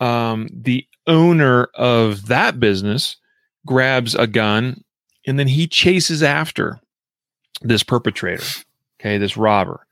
[0.00, 3.16] um, the owner of that business
[3.64, 4.82] grabs a gun
[5.26, 6.80] and then he chases after
[7.62, 8.44] this perpetrator,
[9.00, 9.86] okay, this robber.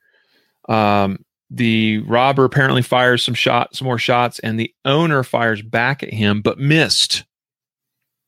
[0.69, 6.03] Um, the robber apparently fires some shots, some more shots, and the owner fires back
[6.03, 7.25] at him, but missed.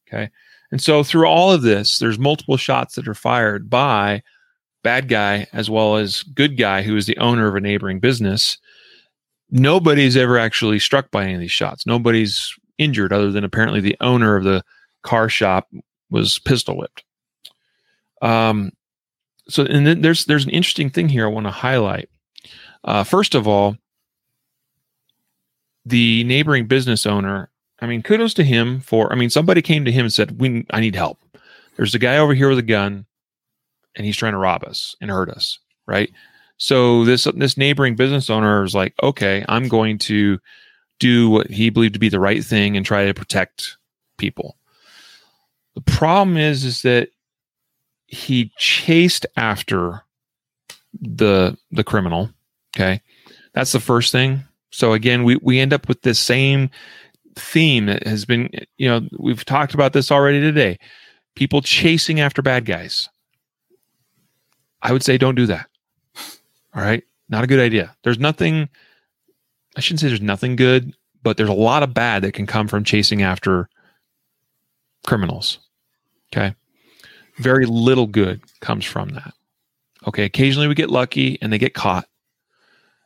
[0.07, 0.31] Okay.
[0.71, 4.23] And so through all of this, there's multiple shots that are fired by
[4.83, 8.59] bad guy as well as good guy who is the owner of a neighboring business.
[9.51, 11.87] Nobody's ever actually struck by any of these shots.
[11.87, 14.63] Nobody's injured other than apparently the owner of the
[15.03, 15.69] car shop
[16.11, 17.05] was pistol whipped.
[18.23, 18.71] Um,
[19.49, 22.09] so and then there's there's an interesting thing here I want to highlight.
[22.85, 23.77] Uh, first of all,
[25.85, 29.93] the neighboring business owner, I mean, kudos to him for, I mean, somebody came to
[29.93, 31.19] him and said, we, I need help.
[31.77, 33.07] There's a guy over here with a gun
[33.95, 35.59] and he's trying to rob us and hurt us.
[35.87, 36.11] Right.
[36.59, 40.39] So this, this neighboring business owner is like, okay, I'm going to
[40.99, 43.77] do what he believed to be the right thing and try to protect
[44.17, 44.57] people.
[45.75, 47.11] The problem is, is that
[48.07, 50.03] he chased after
[51.01, 52.31] the the criminal
[52.77, 53.01] Okay.
[53.55, 54.45] That's the first thing.
[54.71, 56.69] So again, we, we end up with this same
[57.35, 60.79] theme that has been, you know, we've talked about this already today.
[61.35, 63.09] People chasing after bad guys.
[64.83, 65.69] I would say don't do that.
[66.75, 67.03] All right.
[67.31, 67.97] Not a good idea.
[68.05, 68.69] There's nothing,
[69.77, 72.69] I shouldn't say there's nothing good, but there's a lot of bad that can come
[72.69, 73.71] from chasing after
[75.07, 75.59] criminals.
[76.33, 76.55] Okay.
[77.39, 79.35] Very little good comes from that.
[80.07, 80.25] Okay.
[80.25, 82.07] Occasionally we get lucky and they get caught.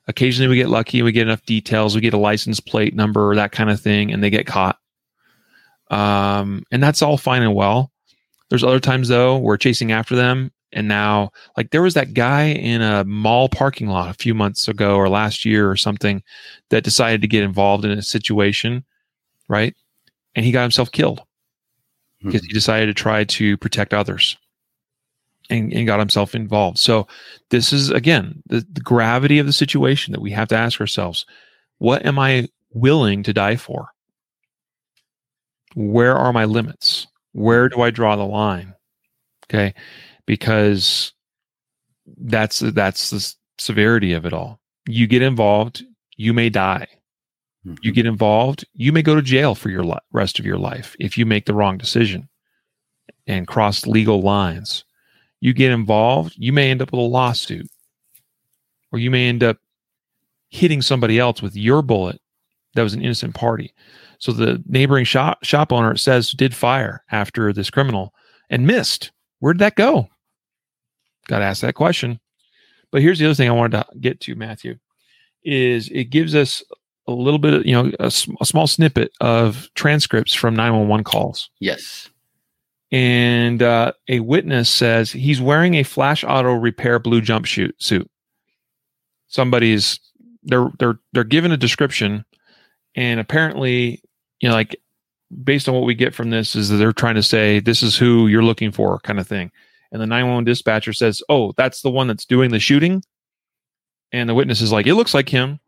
[0.09, 3.31] Occasionally we get lucky, and we get enough details, we get a license plate number
[3.31, 4.77] or that kind of thing, and they get caught.
[5.91, 7.93] Um, and that's all fine and well.
[8.49, 12.47] There's other times though we're chasing after them, and now like there was that guy
[12.47, 16.23] in a mall parking lot a few months ago or last year or something
[16.71, 18.85] that decided to get involved in a situation,
[19.49, 19.77] right?
[20.35, 21.23] And he got himself killed
[22.23, 22.49] because mm-hmm.
[22.49, 24.37] he decided to try to protect others
[25.49, 26.79] and, and got himself involved.
[26.79, 27.07] So
[27.51, 31.27] this is again the, the gravity of the situation that we have to ask ourselves:
[31.79, 33.89] What am I willing to die for?
[35.75, 37.07] Where are my limits?
[37.33, 38.75] Where do I draw the line?
[39.47, 39.75] Okay,
[40.27, 41.13] because
[42.17, 44.61] that's that's the severity of it all.
[44.87, 45.85] You get involved,
[46.17, 46.87] you may die.
[47.67, 47.77] Mm-hmm.
[47.83, 50.97] You get involved, you may go to jail for your li- rest of your life
[50.99, 52.29] if you make the wrong decision
[53.27, 54.85] and cross legal lines
[55.41, 57.67] you get involved, you may end up with a lawsuit,
[58.93, 59.57] or you may end up
[60.51, 62.21] hitting somebody else with your bullet
[62.75, 63.75] that was an innocent party.
[64.19, 68.13] So the neighboring shop shop owner says did fire after this criminal
[68.51, 69.13] and missed.
[69.39, 70.09] Where did that go?
[71.27, 72.21] Got to ask that question.
[72.93, 74.77] But here's the other thing I wanted to get to, Matthew,
[75.43, 76.63] is it gives us
[77.11, 81.51] a little bit of, you know, a, a small snippet of transcripts from 911 calls.
[81.61, 82.11] Yes
[82.93, 88.11] and uh, a witness says he's wearing a flash auto repair blue jumpsuit suit.
[89.29, 90.01] Somebody's
[90.43, 92.25] they're they're they're given a description,
[92.97, 94.03] and apparently,
[94.41, 94.77] you know, like
[95.45, 97.97] based on what we get from this, is that they're trying to say this is
[97.97, 99.53] who you're looking for, kind of thing.
[99.93, 103.05] And the 911 dispatcher says, "Oh, that's the one that's doing the shooting."
[104.13, 105.61] And the witness is like, "It looks like him."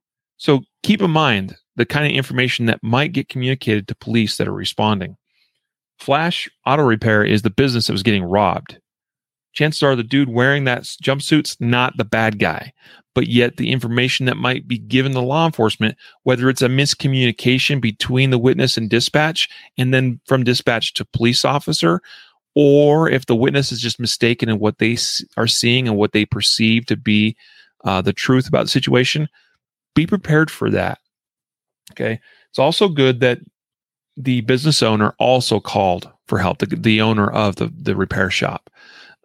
[0.43, 4.49] So keep in mind the kind of information that might get communicated to police that
[4.49, 5.17] are responding.
[6.01, 8.81] Flash Auto Repair is the business that was getting robbed.
[9.53, 12.73] Chances are the dude wearing that jumpsuit's not the bad guy.
[13.15, 17.81] but yet the information that might be given to law enforcement, whether it's a miscommunication
[17.81, 22.01] between the witness and dispatch, and then from dispatch to police officer,
[22.55, 24.97] or if the witness is just mistaken in what they
[25.37, 27.37] are seeing and what they perceive to be
[27.85, 29.29] uh, the truth about the situation,
[29.95, 30.99] be prepared for that.
[31.93, 32.21] Okay.
[32.51, 33.39] It's also good that
[34.17, 38.71] the business owner also called for help, the, the owner of the, the repair shop.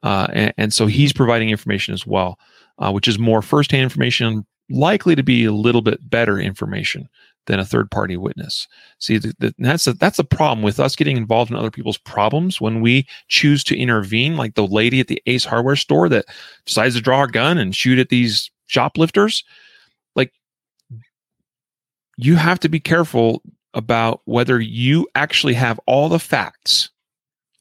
[0.04, 2.40] Uh, and, and, so he's providing information as well,
[2.80, 7.10] uh, which is more firsthand information, likely to be a little bit better information
[7.48, 8.68] than a third party witness.
[9.00, 11.98] See, the, the, that's a, that's a problem with us getting involved in other people's
[11.98, 16.26] problems when we choose to intervene, like the lady at the Ace Hardware store that
[16.66, 19.44] decides to draw a gun and shoot at these shoplifters.
[22.18, 23.42] You have to be careful
[23.74, 26.90] about whether you actually have all the facts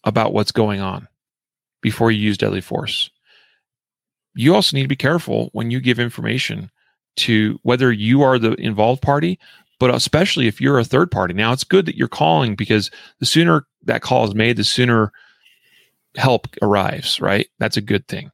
[0.04, 1.08] about what's going on
[1.82, 3.10] before you use deadly force.
[4.34, 6.70] You also need to be careful when you give information
[7.16, 9.38] to whether you are the involved party,
[9.78, 11.34] but especially if you're a third party.
[11.34, 15.12] Now, it's good that you're calling because the sooner that call is made, the sooner
[16.16, 17.48] help arrives, right?
[17.58, 18.30] That's a good thing.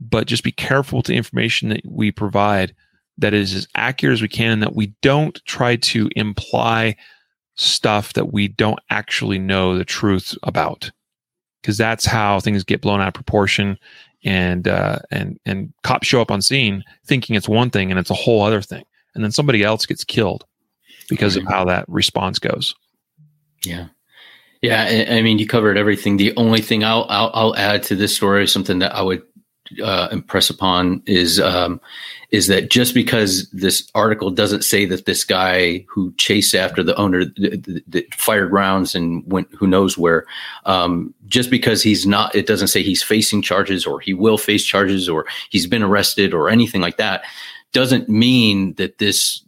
[0.00, 2.74] But just be careful with the information that we provide
[3.18, 6.96] that is as accurate as we can and that we don't try to imply
[7.54, 10.90] stuff that we don't actually know the truth about.
[11.60, 13.78] Because that's how things get blown out of proportion
[14.24, 18.10] and uh, and and cops show up on scene thinking it's one thing and it's
[18.10, 18.84] a whole other thing.
[19.14, 20.44] And then somebody else gets killed
[21.08, 22.74] because of how that response goes.
[23.64, 23.88] Yeah.
[24.62, 26.16] Yeah i mean you covered everything.
[26.16, 29.22] The only thing i'll i'll, I'll add to this story is something that i would
[29.82, 31.80] uh, impress upon is um,
[32.30, 36.94] is that just because this article doesn't say that this guy who chased after the
[36.96, 40.26] owner that fired rounds and went who knows where,
[40.66, 44.64] um, just because he's not, it doesn't say he's facing charges or he will face
[44.64, 47.22] charges or he's been arrested or anything like that,
[47.72, 49.42] doesn't mean that this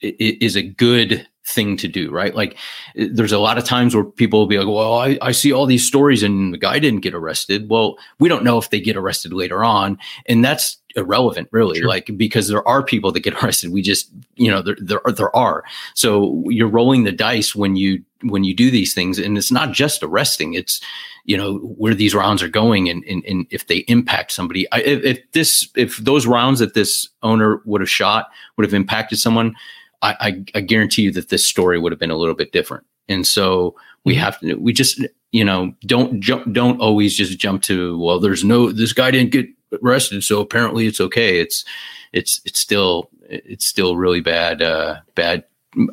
[0.00, 2.34] is a good thing to do, right?
[2.34, 2.56] Like
[2.96, 5.52] eh, there's a lot of times where people will be like, well, I, I see
[5.52, 7.68] all these stories and the guy didn't get arrested.
[7.68, 9.98] Well, we don't know if they get arrested later on.
[10.26, 11.88] And that's irrelevant really sure.
[11.88, 15.34] like because there are people that get arrested we just you know there, there there
[15.34, 19.50] are so you're rolling the dice when you when you do these things and it's
[19.50, 20.80] not just arresting it's
[21.24, 24.80] you know where these rounds are going and, and, and if they impact somebody I,
[24.80, 29.18] if, if this if those rounds that this owner would have shot would have impacted
[29.18, 29.54] someone
[30.02, 32.84] I, I, I guarantee you that this story would have been a little bit different.
[33.08, 34.22] And so we mm-hmm.
[34.22, 35.00] have to, we just,
[35.30, 39.32] you know, don't jump, don't always just jump to, well, there's no, this guy didn't
[39.32, 39.46] get
[39.82, 40.22] arrested.
[40.24, 41.40] So apparently it's okay.
[41.40, 41.64] It's,
[42.12, 45.44] it's, it's still, it's still really bad, uh, bad,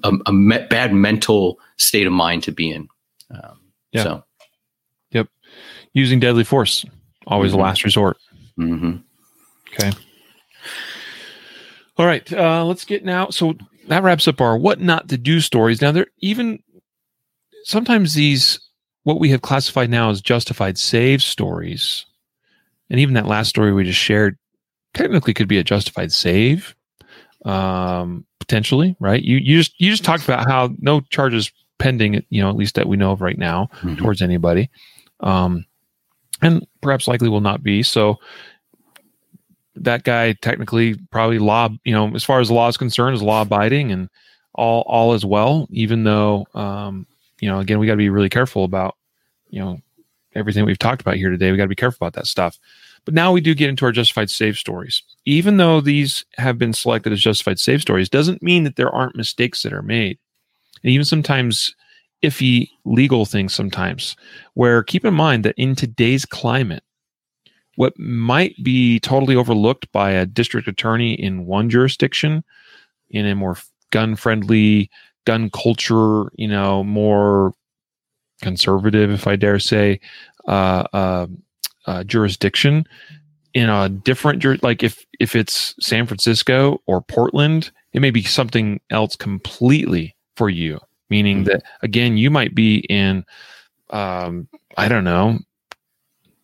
[0.04, 2.90] a, a me- bad mental state of mind to be in.
[3.32, 3.60] Um,
[3.92, 4.04] yeah.
[4.04, 4.24] So.
[5.12, 5.28] Yep.
[5.94, 6.86] Using deadly force,
[7.26, 7.60] always mm-hmm.
[7.60, 8.18] the last resort.
[8.60, 8.98] Mm-hmm.
[9.74, 9.92] Okay.
[11.98, 12.32] All right.
[12.32, 13.30] Uh, let's get now.
[13.30, 13.56] So
[13.90, 15.82] that wraps up our what not to do stories.
[15.82, 16.64] Now, there even
[17.64, 18.60] sometimes these
[19.04, 22.06] what we have classified now as justified save stories,
[22.90, 24.38] and even that last story we just shared,
[24.94, 26.76] technically could be a justified save,
[27.46, 29.24] um, potentially, right?
[29.24, 32.76] You you just you just talked about how no charges pending, you know, at least
[32.76, 33.96] that we know of right now mm-hmm.
[33.96, 34.70] towards anybody,
[35.22, 35.66] um,
[36.42, 37.82] and perhaps likely will not be.
[37.82, 38.18] So
[39.84, 43.22] that guy technically probably law, you know, as far as the law is concerned, is
[43.22, 44.10] law abiding and
[44.54, 45.68] all all is well.
[45.72, 47.06] Even though, um,
[47.40, 48.96] you know, again, we got to be really careful about,
[49.50, 49.80] you know,
[50.36, 51.52] everything we've talked about here today.
[51.52, 52.58] We got to be careful about that stuff.
[53.06, 55.02] But now we do get into our justified save stories.
[55.26, 59.16] Even though these have been selected as justified save stories, doesn't mean that there aren't
[59.16, 60.20] mistakes that are made.
[60.84, 61.76] And even sometimes
[62.24, 64.16] iffy legal things sometimes
[64.54, 66.84] where keep in mind that in today's climate
[67.80, 72.44] what might be totally overlooked by a district attorney in one jurisdiction
[73.10, 73.56] in a more
[73.92, 74.90] gun friendly
[75.26, 77.54] gun culture you know more
[78.42, 79.98] conservative if i dare say
[80.50, 81.28] uh, uh,
[81.86, 82.84] uh, jurisdiction
[83.54, 88.24] in a different jur- like if if it's san francisco or portland it may be
[88.24, 90.78] something else completely for you
[91.10, 91.52] meaning mm-hmm.
[91.52, 93.24] that again you might be in
[93.92, 95.40] um, i don't know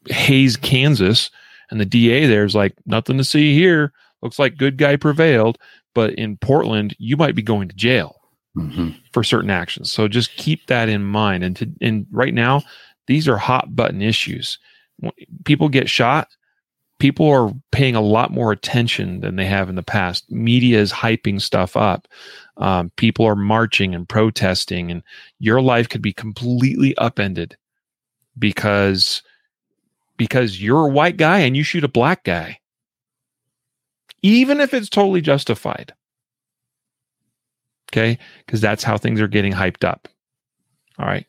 [0.10, 1.30] Hays, Kansas,
[1.70, 3.92] and the DA there's like nothing to see here.
[4.22, 5.58] Looks like good guy prevailed,
[5.94, 8.20] but in Portland, you might be going to jail
[8.58, 8.90] mm-hmm.
[9.12, 9.92] for certain actions.
[9.92, 11.44] So just keep that in mind.
[11.44, 12.64] And to and right now,
[13.08, 14.60] these are hot button issues.
[14.98, 15.12] When
[15.44, 16.30] people get shot.
[16.98, 20.32] People are paying a lot more attention than they have in the past.
[20.32, 22.08] Media is hyping stuff up.
[22.56, 25.04] Um, people are marching and protesting, and
[25.38, 27.58] your life could be completely upended
[28.40, 29.22] because
[30.18, 32.60] because you're a white guy and you shoot a black guy.
[34.22, 35.94] even if it's totally justified.
[37.92, 40.08] Okay, because that's how things are getting hyped up.
[40.98, 41.28] All right.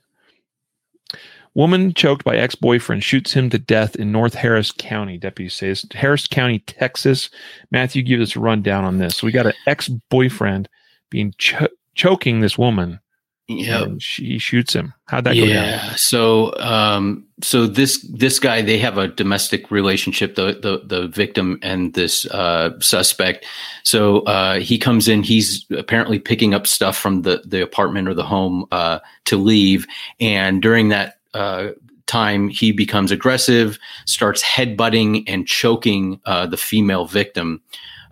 [1.55, 5.87] Woman choked by ex boyfriend shoots him to death in North Harris County, deputy says.
[5.93, 7.31] Harris County, Texas.
[7.71, 9.17] Matthew, give us a rundown on this.
[9.17, 10.69] So we got an ex boyfriend
[11.11, 13.01] being cho- choking this woman.
[13.49, 14.93] Yeah, she shoots him.
[15.05, 15.47] How'd that yeah.
[15.47, 15.65] go down?
[15.65, 20.35] Yeah, so, um, so this this guy, they have a domestic relationship.
[20.35, 23.47] The the the victim and this uh, suspect.
[23.85, 25.23] So uh, he comes in.
[25.23, 29.87] He's apparently picking up stuff from the the apartment or the home uh, to leave,
[30.19, 31.69] and during that uh,
[32.07, 37.61] time, he becomes aggressive, starts headbutting and choking uh, the female victim.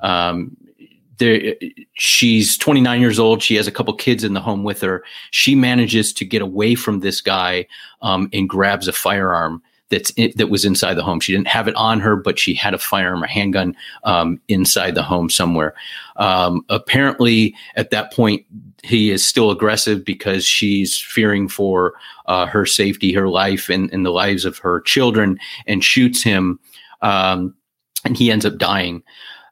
[0.01, 0.57] Um,
[1.19, 1.55] there,
[1.95, 3.43] she's 29 years old.
[3.43, 5.05] She has a couple kids in the home with her.
[5.31, 7.67] She manages to get away from this guy
[8.03, 11.21] um, and grabs a firearm that's in, that was inside the home.
[11.21, 14.95] She didn't have it on her, but she had a firearm, a handgun um, inside
[14.95, 15.75] the home somewhere.
[16.17, 18.45] Um, apparently, at that point,
[18.83, 21.95] he is still aggressive because she's fearing for
[22.27, 26.59] uh, her safety, her life, and, and, the lives of her children, and shoots him,
[27.03, 27.55] um,
[28.05, 29.03] and he ends up dying.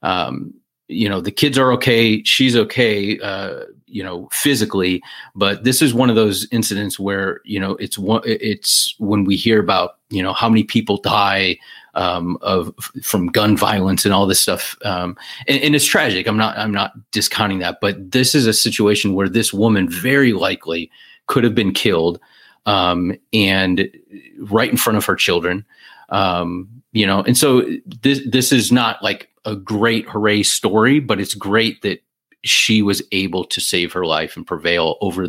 [0.02, 0.52] Um,
[0.92, 5.02] you know, the kids are okay, she's okay, uh, you know, physically,
[5.34, 9.36] but this is one of those incidents where you know it's one, it's when we
[9.36, 11.58] hear about you know how many people die
[11.94, 14.76] um, of from gun violence and all this stuff.
[14.84, 15.16] Um,
[15.46, 16.26] and, and, it's tragic.
[16.26, 20.32] I'm not I'm not discounting that, but this is a situation where this woman very
[20.32, 20.90] likely
[21.26, 22.18] could have been killed,
[22.66, 23.90] um, and
[24.38, 25.64] right in front of her children.
[26.08, 27.62] Um, you know, and so
[28.02, 32.02] this this is not like a great hooray story, but it's great that
[32.44, 35.28] she was able to save her life and prevail over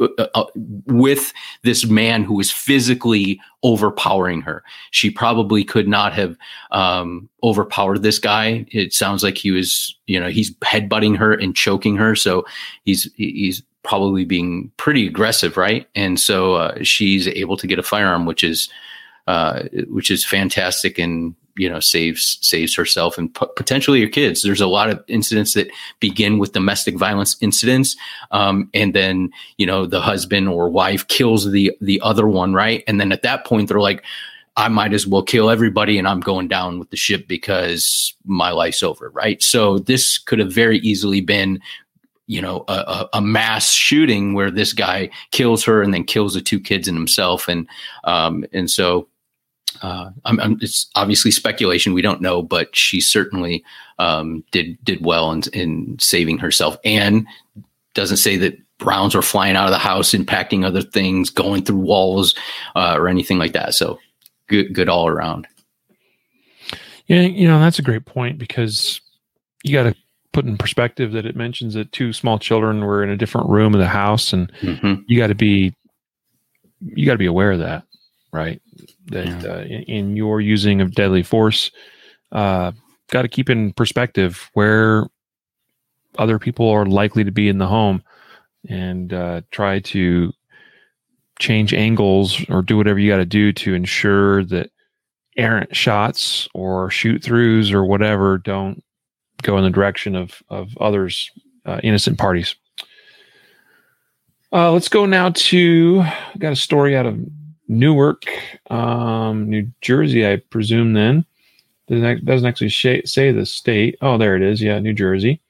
[0.00, 0.44] uh, uh,
[0.86, 1.32] with
[1.62, 4.64] this man who was physically overpowering her.
[4.90, 6.36] She probably could not have
[6.70, 8.64] um, overpowered this guy.
[8.70, 12.16] It sounds like he was, you know, he's headbutting her and choking her.
[12.16, 12.46] So
[12.84, 15.86] he's he's probably being pretty aggressive, right?
[15.94, 18.70] And so uh, she's able to get a firearm, which is
[19.26, 24.42] uh, which is fantastic and you know saves saves herself and p- potentially your kids
[24.42, 25.68] there's a lot of incidents that
[26.00, 27.96] begin with domestic violence incidents
[28.30, 32.84] um, and then you know the husband or wife kills the the other one right
[32.86, 34.04] and then at that point they're like
[34.56, 38.50] I might as well kill everybody and I'm going down with the ship because my
[38.50, 39.40] life's over, right?
[39.40, 41.60] So this could have very easily been,
[42.26, 46.40] you know, a, a, mass shooting where this guy kills her and then kills the
[46.40, 47.68] two kids and himself, and
[48.02, 49.06] um, and so
[49.82, 51.94] uh, I'm, I'm, it's obviously speculation.
[51.94, 53.64] We don't know, but she certainly
[53.98, 57.26] um, did did well in, in saving herself, and
[57.94, 61.78] doesn't say that rounds were flying out of the house, impacting other things, going through
[61.78, 62.34] walls,
[62.76, 63.74] uh, or anything like that.
[63.74, 63.98] So
[64.46, 65.46] good, good all around.
[67.06, 69.00] Yeah, you know that's a great point because
[69.64, 69.94] you got to
[70.32, 73.74] put in perspective that it mentions that two small children were in a different room
[73.74, 75.02] of the house, and mm-hmm.
[75.06, 75.74] you got to be
[76.80, 77.84] you got to be aware of that,
[78.32, 78.60] right?
[79.08, 79.50] That yeah.
[79.50, 81.70] uh, in, in, your using of deadly force,
[82.32, 82.72] uh,
[83.10, 85.06] got to keep in perspective where
[86.18, 88.02] other people are likely to be in the home
[88.68, 90.32] and uh, try to
[91.38, 94.70] change angles or do whatever you got to do to ensure that
[95.36, 98.82] errant shots or shoot throughs or whatever don't
[99.42, 101.30] go in the direction of of others
[101.64, 102.56] uh, innocent parties
[104.52, 106.02] uh, let's go now to
[106.38, 107.16] got a story out of
[107.68, 108.24] Newark,
[108.70, 110.94] um, New Jersey, I presume.
[110.94, 111.24] Then
[111.88, 113.96] doesn't doesn't actually sh- say the state.
[114.00, 114.62] Oh, there it is.
[114.62, 115.40] Yeah, New Jersey.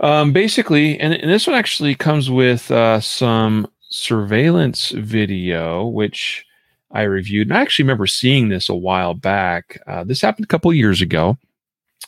[0.00, 6.44] Um, basically, and, and this one actually comes with uh, some surveillance video, which
[6.90, 7.48] I reviewed.
[7.48, 9.80] And I actually remember seeing this a while back.
[9.86, 11.38] Uh, this happened a couple years ago.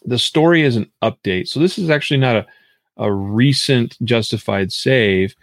[0.05, 2.47] The story is an update, so this is actually not a
[2.97, 5.35] a recent justified save,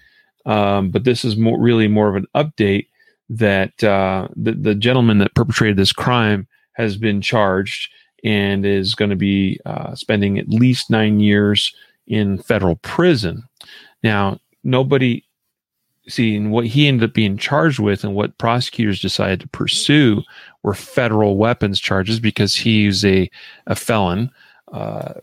[0.45, 2.87] um, but this is more really more of an update
[3.29, 7.91] that uh, the, the gentleman that perpetrated this crime has been charged
[8.23, 11.73] and is going to be uh, spending at least nine years
[12.07, 13.43] in federal prison.
[14.03, 15.23] Now, nobody
[16.07, 20.21] see what he ended up being charged with and what prosecutors decided to pursue
[20.61, 23.29] were federal weapons charges because he's a,
[23.67, 24.29] a felon,
[24.73, 25.13] uh,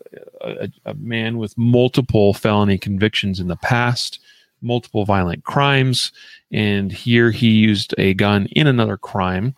[0.41, 4.21] a, a man with multiple felony convictions in the past
[4.63, 6.13] multiple violent crimes,
[6.53, 9.55] and here he used a gun in another crime,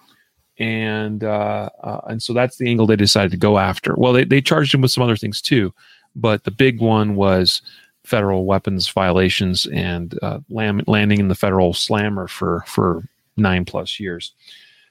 [0.59, 3.95] and uh, uh, and so that's the angle they decided to go after.
[3.97, 5.73] Well, they they charged him with some other things too,
[6.15, 7.63] but the big one was
[8.05, 13.03] federal weapons violations and uh, lam- landing in the federal slammer for for
[13.37, 14.33] nine plus years.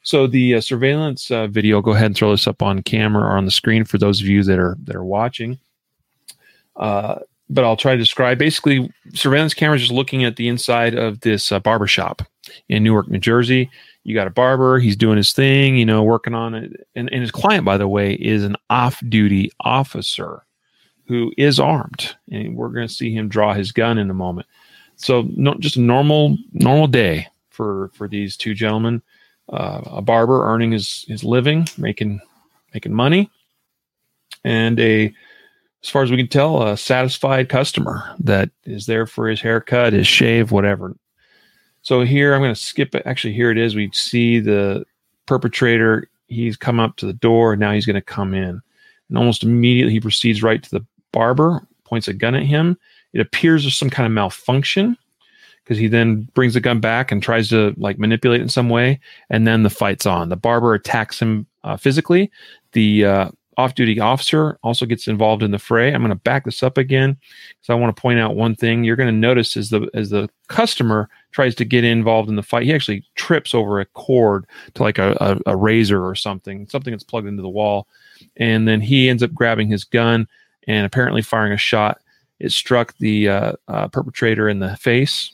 [0.03, 3.37] So the uh, surveillance uh, video, go ahead and throw this up on camera or
[3.37, 5.59] on the screen for those of you that are that are watching.
[6.75, 7.19] Uh,
[7.51, 8.39] but I'll try to describe.
[8.39, 12.23] Basically, surveillance cameras just looking at the inside of this uh, barber shop
[12.69, 13.69] in Newark, New Jersey.
[14.03, 16.87] You got a barber; he's doing his thing, you know, working on it.
[16.95, 20.43] And, and his client, by the way, is an off-duty officer
[21.07, 24.47] who is armed, and we're going to see him draw his gun in a moment.
[24.95, 29.01] So, no, just a normal normal day for for these two gentlemen.
[29.49, 32.21] Uh, a barber earning his his living, making
[32.73, 33.29] making money,
[34.45, 35.13] and a
[35.83, 39.93] as far as we can tell, a satisfied customer that is there for his haircut,
[39.93, 40.95] his shave, whatever.
[41.81, 43.03] So here I'm going to skip it.
[43.05, 43.75] Actually, here it is.
[43.75, 44.85] We see the
[45.25, 46.07] perpetrator.
[46.27, 47.55] He's come up to the door.
[47.55, 48.61] Now he's going to come in.
[49.09, 52.77] And almost immediately he proceeds right to the barber, points a gun at him.
[53.13, 54.95] It appears there's some kind of malfunction
[55.63, 58.99] because he then brings the gun back and tries to like manipulate in some way.
[59.29, 60.29] And then the fight's on.
[60.29, 62.31] The barber attacks him uh, physically.
[62.73, 65.93] The uh, off duty officer also gets involved in the fray.
[65.93, 67.17] I'm going to back this up again
[67.49, 68.83] because I want to point out one thing.
[68.83, 72.43] You're going to notice as the as the customer tries to get involved in the
[72.43, 76.67] fight, he actually trips over a cord to like a, a, a razor or something,
[76.69, 77.87] something that's plugged into the wall,
[78.37, 80.27] and then he ends up grabbing his gun
[80.67, 82.01] and apparently firing a shot.
[82.39, 85.31] It struck the uh, uh, perpetrator in the face,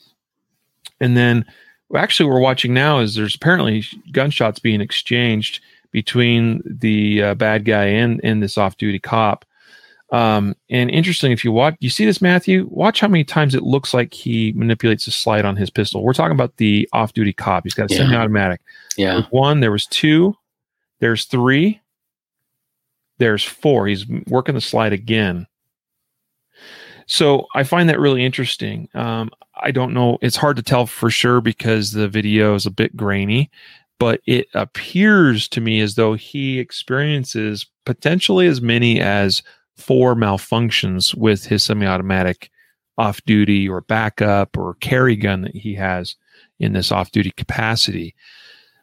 [1.00, 1.44] and then
[1.96, 7.64] actually what we're watching now is there's apparently gunshots being exchanged between the uh, bad
[7.64, 9.44] guy and and this off-duty cop.
[10.10, 12.66] Um, and interesting, if you watch, you see this, Matthew.
[12.70, 16.02] Watch how many times it looks like he manipulates the slide on his pistol.
[16.02, 17.64] We're talking about the off-duty cop.
[17.64, 18.00] He's got a yeah.
[18.00, 18.60] semi-automatic.
[18.96, 19.22] Yeah.
[19.30, 19.60] One.
[19.60, 20.34] There was two.
[21.00, 21.80] There's three.
[23.18, 23.86] There's four.
[23.86, 25.46] He's working the slide again.
[27.06, 28.88] So I find that really interesting.
[28.94, 29.30] Um,
[29.60, 30.18] I don't know.
[30.22, 33.50] It's hard to tell for sure because the video is a bit grainy
[33.98, 39.42] but it appears to me as though he experiences potentially as many as
[39.76, 42.50] four malfunctions with his semi-automatic
[42.96, 46.16] off-duty or backup or carry gun that he has
[46.58, 48.14] in this off-duty capacity.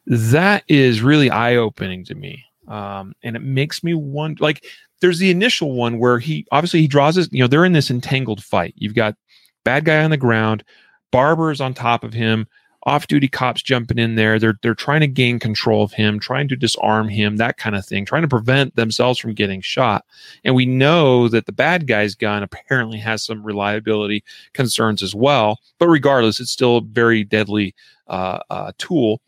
[0.05, 4.43] That is really eye-opening to me, um, and it makes me wonder.
[4.43, 4.65] Like,
[5.01, 7.27] there's the initial one where he obviously he draws his.
[7.31, 8.73] You know, they're in this entangled fight.
[8.77, 9.15] You've got
[9.63, 10.63] bad guy on the ground,
[11.11, 12.47] Barber's on top of him
[12.85, 14.37] off-duty cops jumping in there.
[14.37, 17.85] They're they're trying to gain control of him, trying to disarm him, that kind of
[17.85, 20.05] thing, trying to prevent themselves from getting shot.
[20.43, 24.23] And we know that the bad guy's gun apparently has some reliability
[24.53, 25.59] concerns as well.
[25.79, 27.73] But regardless, it's still a very deadly
[28.07, 29.19] uh, uh, tool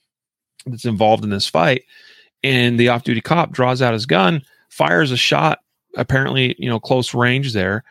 [0.67, 1.83] that's involved in this fight.
[2.43, 5.59] And the off-duty cop draws out his gun, fires a shot,
[5.97, 7.83] apparently you know close range there.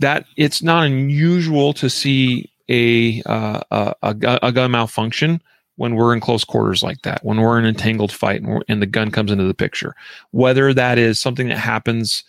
[0.00, 5.40] That it's not unusual to see a, uh, a, a, gun malfunction
[5.76, 8.82] when we're in close quarters like that, when we're in an entangled fight and, and,
[8.82, 9.94] the gun comes into the picture.
[10.32, 12.24] Whether that is something that happens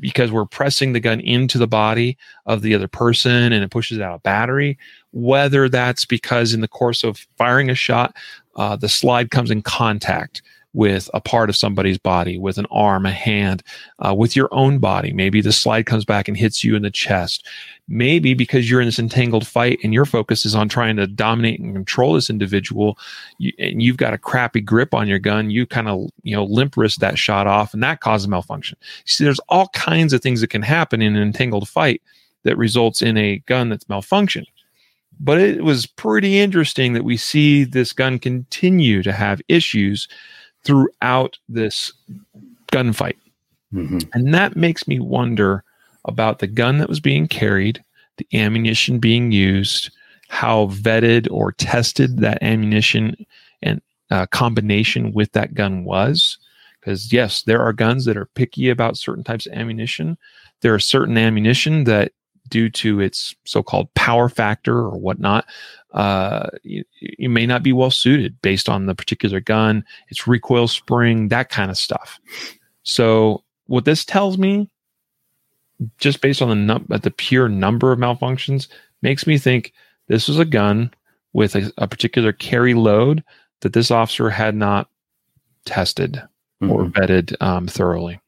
[0.00, 3.98] because we're pressing the gun into the body of the other person and it pushes
[4.00, 4.78] out of battery,
[5.12, 8.14] whether that's because in the course of firing a shot,
[8.56, 10.42] uh, the slide comes in contact
[10.74, 13.62] with a part of somebody's body, with an arm, a hand,
[13.98, 15.12] uh, with your own body.
[15.12, 17.46] Maybe the slide comes back and hits you in the chest.
[17.88, 21.60] Maybe because you're in this entangled fight and your focus is on trying to dominate
[21.60, 22.98] and control this individual,
[23.38, 26.44] you, and you've got a crappy grip on your gun, you kind of you know
[26.44, 28.78] limp wrist that shot off, and that causes malfunction.
[29.04, 32.00] See, there's all kinds of things that can happen in an entangled fight
[32.44, 34.46] that results in a gun that's malfunctioned
[35.20, 40.08] but it was pretty interesting that we see this gun continue to have issues
[40.64, 41.92] throughout this
[42.72, 43.16] gunfight.
[43.72, 43.98] Mm-hmm.
[44.12, 45.64] And that makes me wonder
[46.04, 47.82] about the gun that was being carried,
[48.16, 49.90] the ammunition being used,
[50.28, 53.14] how vetted or tested that ammunition
[53.62, 56.38] and uh, combination with that gun was.
[56.80, 60.18] Because, yes, there are guns that are picky about certain types of ammunition.
[60.60, 62.12] There are certain ammunition that,
[62.52, 65.46] due to its so called power factor or whatnot,
[65.92, 70.68] uh, you, you, may not be well suited based on the particular gun, its recoil
[70.68, 72.20] spring, that kind of stuff.
[72.82, 74.68] So, what this tells me,
[75.96, 78.68] just based on the num- the pure number of malfunctions,
[79.00, 79.72] makes me think
[80.08, 80.92] this was a gun
[81.32, 83.24] with a, a particular carry load
[83.60, 84.90] that this officer had not
[85.64, 86.22] tested
[86.62, 86.70] mm-hmm.
[86.70, 88.20] or vetted um, thoroughly.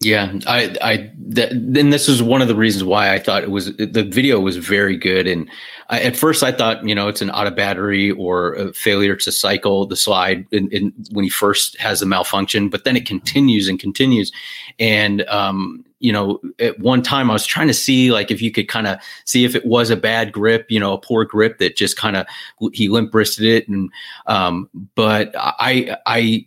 [0.00, 3.74] Yeah, I, I, then this is one of the reasons why I thought it was
[3.76, 5.26] the video was very good.
[5.26, 5.48] And
[5.88, 9.16] I, at first, I thought you know it's an out of battery or a failure
[9.16, 13.06] to cycle the slide in, in, when he first has the malfunction, but then it
[13.06, 14.32] continues and continues.
[14.78, 18.50] And um, you know, at one time I was trying to see like if you
[18.50, 21.56] could kind of see if it was a bad grip, you know, a poor grip
[21.58, 22.26] that just kind of
[22.74, 23.66] he limp wristed it.
[23.66, 23.90] And
[24.26, 26.44] um, but I I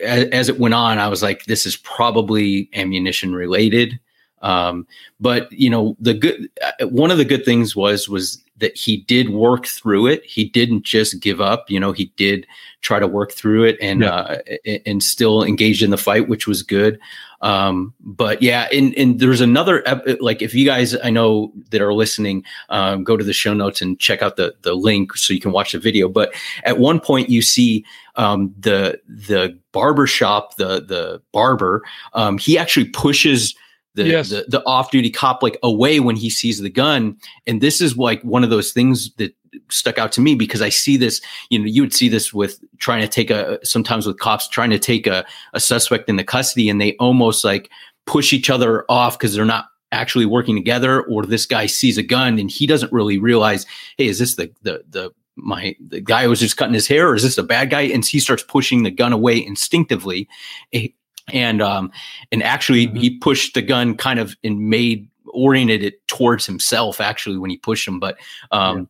[0.00, 3.98] as, as, it went on, I was like, this is probably ammunition related.
[4.42, 4.86] Um,
[5.18, 8.98] but you know, the good uh, one of the good things was was that he
[8.98, 10.24] did work through it.
[10.24, 11.70] He didn't just give up.
[11.70, 12.46] You know, he did
[12.82, 14.10] try to work through it and yeah.
[14.10, 14.38] uh,
[14.86, 16.98] and still engaged in the fight, which was good.
[17.42, 19.82] Um, but yeah, and, and there's another
[20.20, 23.80] like if you guys I know that are listening, um, go to the show notes
[23.80, 26.08] and check out the the link so you can watch the video.
[26.08, 26.34] But
[26.64, 27.84] at one point you see
[28.16, 31.82] um, the the barber shop, the the barber,
[32.12, 33.54] um, he actually pushes
[33.94, 34.30] the, yes.
[34.30, 37.16] the, the off-duty cop like away when he sees the gun.
[37.46, 39.34] And this is like one of those things that
[39.68, 41.20] stuck out to me because i see this
[41.50, 44.70] you know you would see this with trying to take a sometimes with cops trying
[44.70, 47.68] to take a, a suspect into custody and they almost like
[48.06, 52.02] push each other off because they're not actually working together or this guy sees a
[52.02, 53.66] gun and he doesn't really realize
[53.96, 55.12] hey is this the the the
[55.42, 57.82] my the guy was just cutting his hair or is this a bad guy?
[57.82, 60.28] And he starts pushing the gun away instinctively
[60.72, 60.88] eh,
[61.32, 61.90] and um
[62.32, 62.96] and actually mm-hmm.
[62.96, 67.56] he pushed the gun kind of and made oriented it towards himself actually when he
[67.56, 68.18] pushed him but
[68.50, 68.84] um yeah.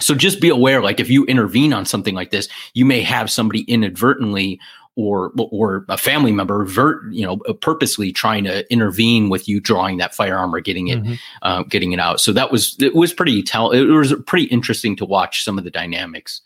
[0.00, 3.30] so just be aware like if you intervene on something like this you may have
[3.30, 4.58] somebody inadvertently
[4.94, 9.96] or or a family member vert, you know purposely trying to intervene with you drawing
[9.96, 11.14] that firearm or getting it mm-hmm.
[11.42, 14.94] uh, getting it out so that was it was pretty tell it was pretty interesting
[14.96, 16.42] to watch some of the dynamics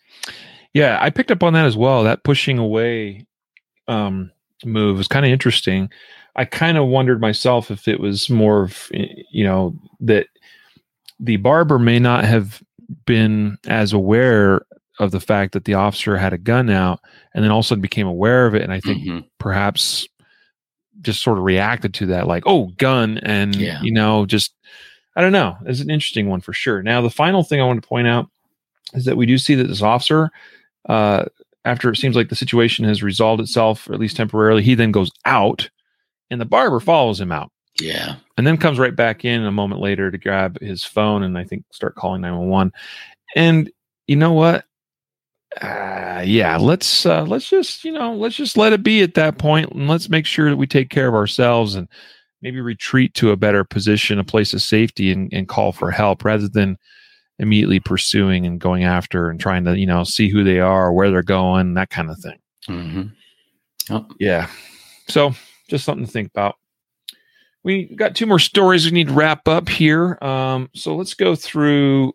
[0.72, 3.26] yeah i picked up on that as well that pushing away
[3.88, 4.30] um
[4.64, 5.90] move was kind of interesting.
[6.36, 10.26] I kind of wondered myself if it was more of, you know, that
[11.18, 12.62] the barber may not have
[13.06, 14.62] been as aware
[14.98, 17.00] of the fact that the officer had a gun out
[17.34, 18.62] and then all of a sudden became aware of it.
[18.62, 19.20] And I think mm-hmm.
[19.38, 20.06] perhaps
[21.00, 23.18] just sort of reacted to that, like, oh, gun.
[23.18, 23.80] And, yeah.
[23.82, 24.54] you know, just,
[25.14, 25.56] I don't know.
[25.66, 26.82] It's an interesting one for sure.
[26.82, 28.28] Now, the final thing I want to point out
[28.94, 30.30] is that we do see that this officer
[30.88, 31.24] uh,
[31.66, 34.92] after it seems like the situation has resolved itself, or at least temporarily, he then
[34.92, 35.68] goes out
[36.30, 37.50] and the barber follows him out.
[37.80, 38.16] Yeah.
[38.38, 41.44] And then comes right back in a moment later to grab his phone and I
[41.44, 42.72] think start calling 911.
[43.34, 43.70] And
[44.06, 44.64] you know what?
[45.60, 49.38] Uh, yeah, let's uh, let's just you know let's just let it be at that
[49.38, 51.88] point, and let's make sure that we take care of ourselves and
[52.42, 56.26] maybe retreat to a better position, a place of safety, and, and call for help
[56.26, 56.76] rather than
[57.38, 61.10] immediately pursuing and going after and trying to you know see who they are where
[61.10, 63.98] they're going that kind of thing mm-hmm.
[64.18, 64.48] yeah
[65.08, 65.34] so
[65.68, 66.56] just something to think about
[67.62, 71.34] we got two more stories we need to wrap up here um, so let's go
[71.34, 72.12] through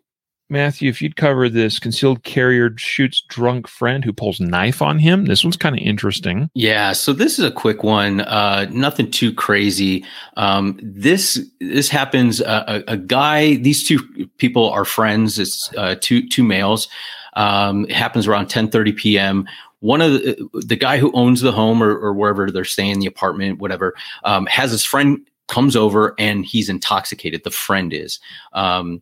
[0.52, 5.24] Matthew, if you'd cover this concealed carrier shoots drunk friend who pulls knife on him.
[5.24, 6.50] This one's kind of interesting.
[6.54, 8.20] Yeah, so this is a quick one.
[8.20, 10.04] Uh, nothing too crazy.
[10.36, 12.42] Um, this this happens.
[12.42, 13.54] Uh, a, a, guy.
[13.56, 15.38] These two people are friends.
[15.38, 16.88] It's uh, two two males.
[17.34, 19.48] Um, it happens around 10:30 p.m.
[19.78, 23.06] One of the the guy who owns the home or, or wherever they're staying, the
[23.06, 27.44] apartment, whatever, um, has his friend comes over and he's intoxicated.
[27.44, 28.18] The friend is.
[28.52, 29.00] Um,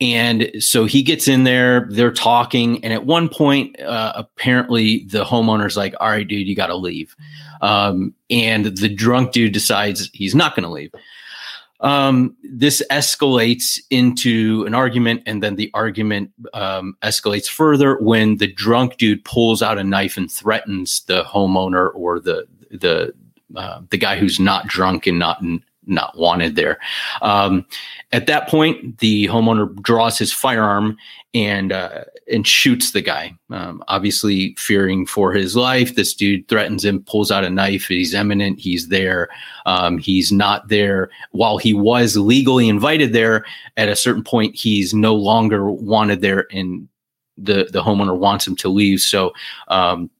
[0.00, 2.84] and so he gets in there, they're talking.
[2.84, 6.76] And at one point, uh, apparently the homeowner's like, all right, dude, you got to
[6.76, 7.14] leave.
[7.60, 10.92] Um, and the drunk dude decides he's not going to leave.
[11.82, 18.46] Um, this escalates into an argument, and then the argument um, escalates further when the
[18.46, 23.12] drunk dude pulls out a knife and threatens the homeowner or the the
[23.56, 25.42] uh, the guy who's not drunk and not
[25.86, 26.78] not wanted there.
[27.22, 27.66] Um,
[28.12, 30.96] at that point, the homeowner draws his firearm
[31.34, 33.34] and uh, and shoots the guy.
[33.50, 37.86] Um, obviously, fearing for his life, this dude threatens him, pulls out a knife.
[37.86, 38.60] He's imminent.
[38.60, 39.28] He's there.
[39.66, 43.44] Um, he's not there while he was legally invited there.
[43.76, 46.88] At a certain point, he's no longer wanted there, and
[47.38, 49.00] the the homeowner wants him to leave.
[49.00, 49.32] So
[49.68, 50.10] um,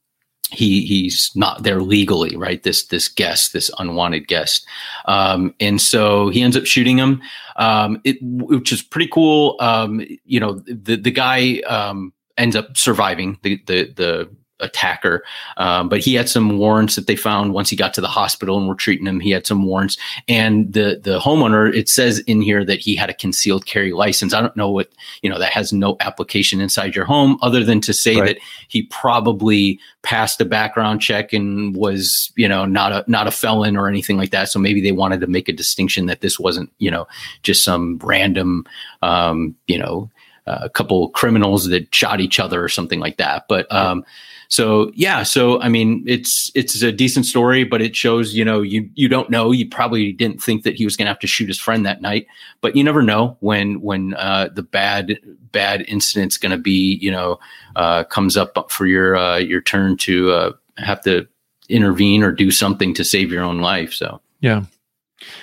[0.53, 2.62] he he's not there legally, right?
[2.62, 4.66] This this guest, this unwanted guest,
[5.07, 7.22] um, and so he ends up shooting him,
[7.57, 9.57] um, it, which is pretty cool.
[9.61, 13.38] Um, you know, the the guy um, ends up surviving.
[13.42, 15.22] The the the attacker.
[15.56, 18.58] Um, but he had some warrants that they found once he got to the hospital
[18.58, 19.20] and were treating him.
[19.20, 19.98] He had some warrants,
[20.28, 21.74] and the the homeowner.
[21.74, 24.32] It says in here that he had a concealed carry license.
[24.32, 24.88] I don't know what
[25.22, 25.38] you know.
[25.38, 28.26] That has no application inside your home other than to say right.
[28.26, 28.38] that
[28.68, 33.76] he probably passed a background check and was you know not a not a felon
[33.76, 34.48] or anything like that.
[34.48, 37.06] So maybe they wanted to make a distinction that this wasn't you know
[37.42, 38.64] just some random
[39.02, 40.10] um, you know
[40.46, 43.46] uh, a couple criminals that shot each other or something like that.
[43.48, 44.04] But um,
[44.53, 48.61] so yeah, so I mean, it's it's a decent story, but it shows you know
[48.61, 49.50] you you don't know.
[49.50, 52.03] You probably didn't think that he was going to have to shoot his friend that
[52.03, 52.26] night,
[52.61, 55.18] but you never know when when uh, the bad
[55.53, 57.40] bad incident's going to be you know
[57.76, 61.26] uh, comes up for your uh, your turn to uh, have to
[61.70, 63.94] intervene or do something to save your own life.
[63.94, 64.64] So yeah.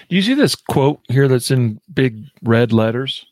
[0.08, 3.26] Do you see this quote here that's in big red letters?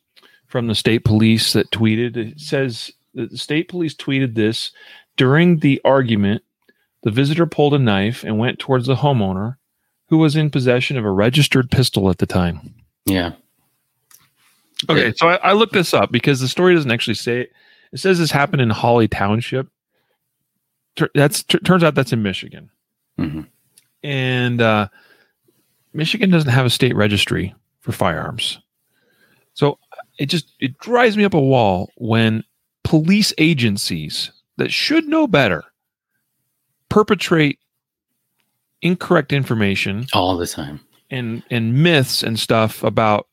[0.48, 2.16] from the state police that tweeted.
[2.16, 4.72] It says the state police tweeted this
[5.18, 6.44] during the argument.
[7.04, 9.58] The visitor pulled a knife and went towards the homeowner,
[10.10, 12.74] who was in possession of a registered pistol at the time.
[13.06, 13.34] Yeah.
[14.90, 17.52] Okay, so I, I looked this up because the story doesn't actually say it.
[17.92, 19.68] It says this happened in Holly Township.
[21.14, 22.70] That's turns out that's in Michigan,
[23.20, 23.42] mm-hmm.
[24.04, 24.88] and uh,
[25.94, 28.60] Michigan doesn't have a state registry for firearms.
[29.54, 29.78] So
[30.18, 32.44] it just it drives me up a wall when
[32.84, 35.64] police agencies that should know better
[36.90, 37.60] perpetrate
[38.82, 40.80] incorrect information all the time
[41.10, 43.28] and and myths and stuff about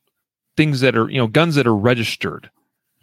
[0.57, 2.49] things that are you know guns that are registered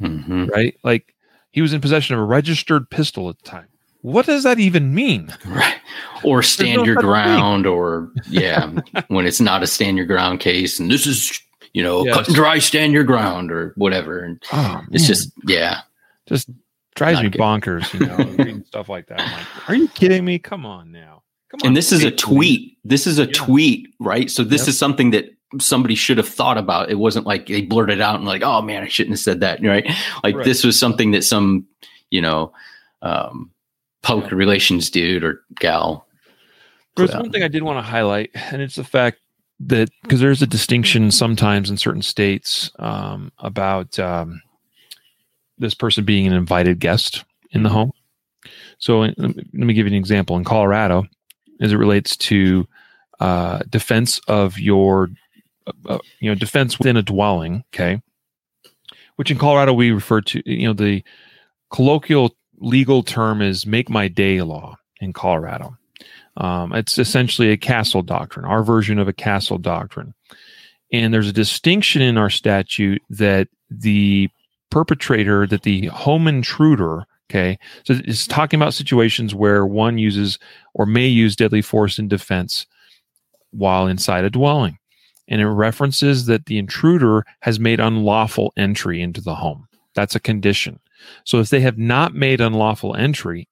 [0.01, 0.47] mm-hmm.
[0.47, 1.15] right like
[1.51, 3.69] he was in possession of a registered pistol at the time
[4.01, 5.77] what does that even mean right
[6.25, 7.73] or stand no your ground thing.
[7.73, 8.73] or yeah
[9.09, 11.41] when it's not a stand your ground case and this is
[11.73, 12.15] you know, yes.
[12.15, 14.21] cut and dry, stand your ground or whatever.
[14.21, 15.81] And oh, it's just, yeah.
[16.27, 16.51] Just
[16.95, 17.41] drives Not me good.
[17.41, 19.19] bonkers, you know, reading stuff like that.
[19.19, 20.39] Like, are you kidding me?
[20.39, 21.23] Come on now.
[21.51, 21.69] Come on.
[21.69, 22.79] And this is a tweet.
[22.85, 23.33] This is a yeah.
[23.35, 24.31] tweet, right?
[24.31, 24.69] So this yep.
[24.69, 25.31] is something that
[25.61, 26.91] somebody should have thought about.
[26.91, 29.63] It wasn't like they blurted out and like, oh man, I shouldn't have said that,
[29.63, 29.87] right?
[30.25, 30.45] Like right.
[30.45, 31.67] this was something that some,
[32.11, 32.53] you know,
[33.03, 33.51] um,
[34.03, 34.37] public yeah.
[34.37, 36.07] relations dude or gal.
[36.97, 39.19] There's one thing I did want to highlight, and it's the fact
[39.61, 44.43] that because there's a distinction sometimes in certain states um, about um,
[45.63, 47.93] this person being an invited guest in the home.
[48.79, 50.37] So let me give you an example.
[50.37, 51.05] In Colorado,
[51.61, 52.67] as it relates to
[53.21, 55.11] uh, defense of your,
[55.67, 58.03] uh, uh, you know, defense within a dwelling, okay,
[59.17, 61.05] which in Colorado we refer to, you know, the
[61.71, 65.77] colloquial legal term is "make my day" law in Colorado.
[66.37, 70.15] Um, it's essentially a castle doctrine, our version of a castle doctrine.
[70.93, 74.29] And there's a distinction in our statute that the
[74.73, 80.39] perpetrator, that the home intruder, okay, so it's talking about situations where one uses
[80.75, 82.67] or may use deadly force in defense
[83.51, 84.79] while inside a dwelling.
[85.29, 89.69] And it references that the intruder has made unlawful entry into the home.
[89.95, 90.81] That's a condition.
[91.25, 93.49] So if they have not made unlawful entry,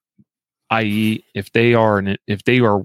[0.71, 2.83] i.e., if they are an, if they are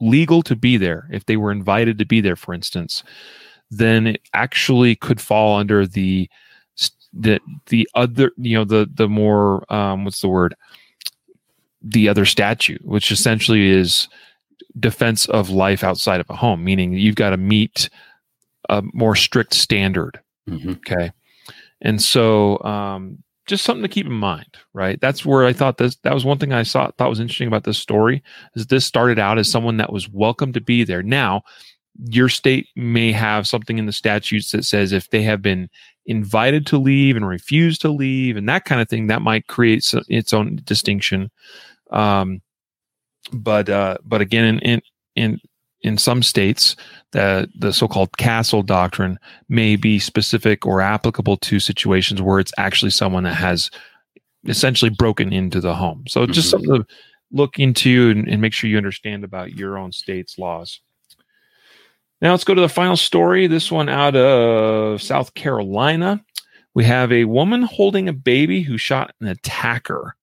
[0.00, 3.02] legal to be there, if they were invited to be there, for instance,
[3.70, 6.28] then it actually could fall under the
[7.18, 10.54] the the other you know the the more um, what's the word
[11.82, 14.08] the other statute, which essentially is
[14.78, 17.88] defense of life outside of a home, meaning you've got to meet
[18.68, 20.20] a more strict standard.
[20.48, 20.72] Mm-hmm.
[20.72, 21.12] Okay.
[21.80, 25.00] And so um, just something to keep in mind, right?
[25.00, 27.64] That's where I thought this that was one thing I saw thought was interesting about
[27.64, 28.22] this story
[28.54, 31.02] is this started out as someone that was welcome to be there.
[31.02, 31.42] Now,
[32.10, 35.68] your state may have something in the statutes that says if they have been
[36.06, 39.92] invited to leave and refused to leave and that kind of thing, that might create
[40.08, 41.30] its own distinction.
[41.90, 42.40] Um,
[43.32, 44.82] but uh, but again, in, in
[45.14, 45.40] in
[45.82, 46.76] in some states,
[47.12, 52.90] the the so-called castle doctrine may be specific or applicable to situations where it's actually
[52.90, 53.70] someone that has
[54.46, 56.04] essentially broken into the home.
[56.06, 56.32] So mm-hmm.
[56.32, 56.86] just something to
[57.32, 60.80] look into and, and make sure you understand about your own state's laws.
[62.22, 63.46] Now let's go to the final story.
[63.46, 66.24] This one out of South Carolina.
[66.74, 70.16] We have a woman holding a baby who shot an attacker.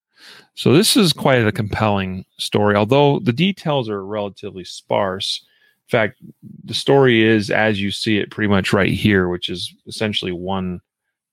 [0.56, 5.44] So this is quite a compelling story, although the details are relatively sparse.
[5.88, 6.22] In fact,
[6.64, 10.80] the story is as you see it pretty much right here, which is essentially one,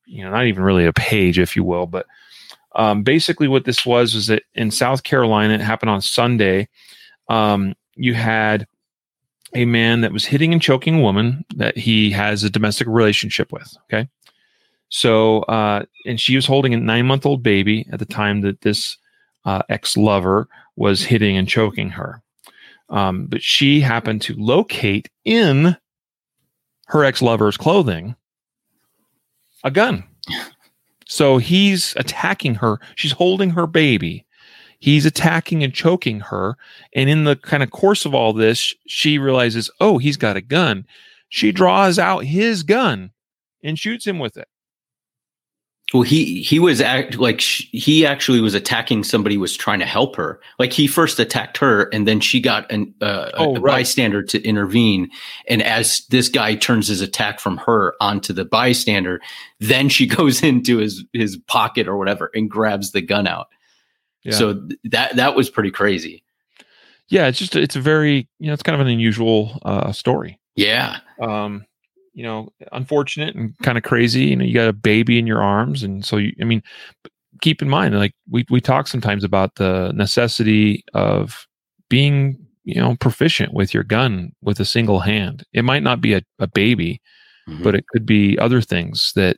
[0.06, 2.06] you know, not even really a page, if you will, but
[2.74, 6.68] um, basically what this was was that in South Carolina, it happened on Sunday.
[7.28, 8.66] Um, you had
[9.54, 13.52] a man that was hitting and choking a woman that he has a domestic relationship
[13.52, 13.76] with.
[13.84, 14.08] Okay.
[14.88, 18.60] So, uh, and she was holding a nine month old baby at the time that
[18.62, 18.96] this
[19.44, 22.22] uh, ex lover was hitting and choking her.
[22.88, 25.76] Um, but she happened to locate in
[26.86, 28.16] her ex lover's clothing
[29.62, 30.04] a gun.
[31.06, 32.80] So he's attacking her.
[32.96, 34.24] She's holding her baby.
[34.80, 36.56] He's attacking and choking her.
[36.94, 40.40] And in the kind of course of all this, she realizes, oh, he's got a
[40.40, 40.86] gun.
[41.28, 43.12] She draws out his gun
[43.62, 44.48] and shoots him with it.
[45.92, 49.80] Well, he he was act like sh- he actually was attacking somebody who was trying
[49.80, 50.40] to help her.
[50.60, 53.72] Like he first attacked her, and then she got an, uh, oh, a, right.
[53.72, 55.10] bystander to intervene.
[55.48, 59.20] And as this guy turns his attack from her onto the bystander,
[59.58, 63.48] then she goes into his his pocket or whatever and grabs the gun out.
[64.24, 64.32] Yeah.
[64.32, 66.22] So that that was pretty crazy.
[67.08, 70.38] Yeah, it's just it's a very you know it's kind of an unusual uh, story.
[70.56, 70.98] Yeah.
[71.20, 71.64] Um,
[72.12, 74.26] you know, unfortunate and kind of crazy.
[74.26, 76.62] You know, you got a baby in your arms, and so you, I mean,
[77.40, 81.46] keep in mind, like we we talk sometimes about the necessity of
[81.88, 85.44] being, you know, proficient with your gun with a single hand.
[85.52, 87.00] It might not be a, a baby,
[87.48, 87.62] mm-hmm.
[87.62, 89.36] but it could be other things that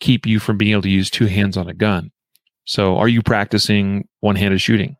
[0.00, 2.10] keep you from being able to use two hands on a gun.
[2.64, 4.96] So, are you practicing one-handed shooting?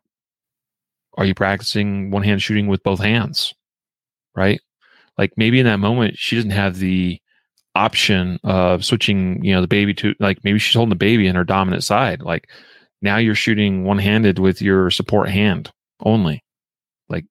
[1.17, 3.53] Are you practicing one-hand shooting with both hands?
[4.35, 4.59] Right?
[5.17, 7.19] like maybe in that moment she doesn't have the
[7.73, 11.35] option of switching you know the baby to like maybe she's holding the baby in
[11.35, 12.49] her dominant side like
[13.01, 16.43] now you're shooting one-handed with your support hand only
[17.09, 17.25] like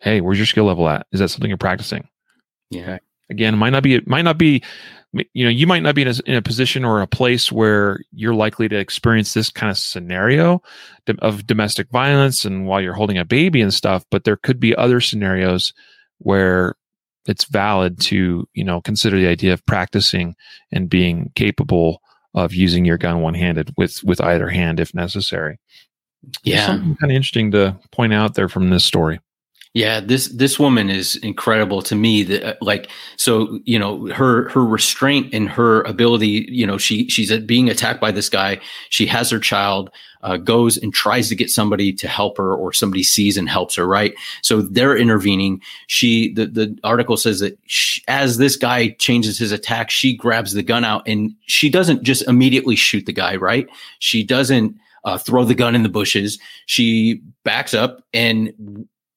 [0.00, 2.06] hey where's your skill level at is that something you're practicing
[2.70, 2.98] yeah
[3.30, 4.62] again it might not be it might not be
[5.12, 8.00] you know you might not be in a, in a position or a place where
[8.12, 10.60] you're likely to experience this kind of scenario
[11.20, 14.76] of domestic violence and while you're holding a baby and stuff but there could be
[14.76, 15.72] other scenarios
[16.18, 16.74] where
[17.26, 20.34] it's valid to you know consider the idea of practicing
[20.72, 22.02] and being capable
[22.34, 25.58] of using your gun one handed with with either hand if necessary.
[26.42, 29.20] Yeah, something kind of interesting to point out there from this story.
[29.78, 32.24] Yeah, this this woman is incredible to me.
[32.24, 36.48] That uh, like so, you know, her her restraint and her ability.
[36.50, 38.60] You know, she she's being attacked by this guy.
[38.88, 39.90] She has her child.
[40.20, 43.76] Uh, goes and tries to get somebody to help her, or somebody sees and helps
[43.76, 43.86] her.
[43.86, 44.14] Right.
[44.42, 45.62] So they're intervening.
[45.86, 50.54] She the the article says that she, as this guy changes his attack, she grabs
[50.54, 53.36] the gun out and she doesn't just immediately shoot the guy.
[53.36, 53.68] Right.
[54.00, 54.74] She doesn't.
[55.04, 56.40] Uh, throw the gun in the bushes.
[56.66, 58.52] She backs up and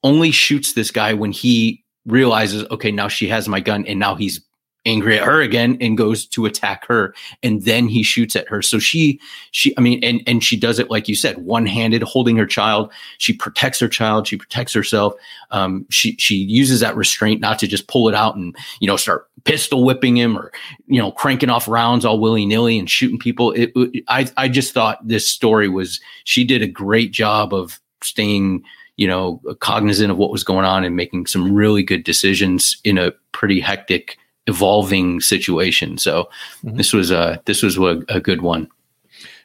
[0.03, 4.15] only shoots this guy when he realizes, okay, now she has my gun and now
[4.15, 4.41] he's
[4.85, 7.13] angry at her again and goes to attack her.
[7.43, 8.61] And then he shoots at her.
[8.61, 9.19] So she
[9.51, 12.91] she i mean and and she does it like you said one-handed holding her child.
[13.19, 14.27] She protects her child.
[14.27, 15.13] She protects herself.
[15.51, 18.97] Um she she uses that restraint not to just pull it out and you know
[18.97, 20.51] start pistol whipping him or
[20.87, 23.51] you know cranking off rounds all willy-nilly and shooting people.
[23.51, 27.79] It, it i i just thought this story was she did a great job of
[28.03, 28.63] staying
[29.01, 32.99] you know, cognizant of what was going on and making some really good decisions in
[32.99, 35.97] a pretty hectic, evolving situation.
[35.97, 36.29] So
[36.63, 36.77] mm-hmm.
[36.77, 38.69] this was a this was a, a, good one.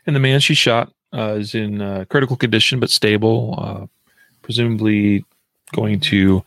[0.06, 3.86] And the man she shot uh, is in uh, critical condition but stable, uh,
[4.42, 5.24] presumably
[5.72, 6.44] going to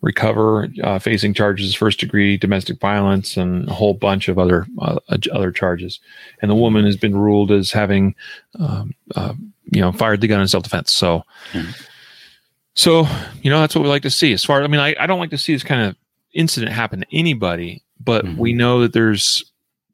[0.00, 5.00] recover, uh, facing charges first degree domestic violence and a whole bunch of other uh,
[5.32, 5.98] other charges.
[6.40, 8.14] And the woman has been ruled as having,
[8.60, 9.34] um, uh,
[9.72, 10.92] you know, fired the gun in self defense.
[10.92, 11.24] So.
[11.50, 11.88] Mm-hmm
[12.74, 13.06] so,
[13.42, 14.32] you know, that's what we like to see.
[14.32, 15.96] As far, I mean, I, I don't like to see this kind of
[16.32, 18.38] incident happen to anybody, but mm-hmm.
[18.38, 19.44] we know that there's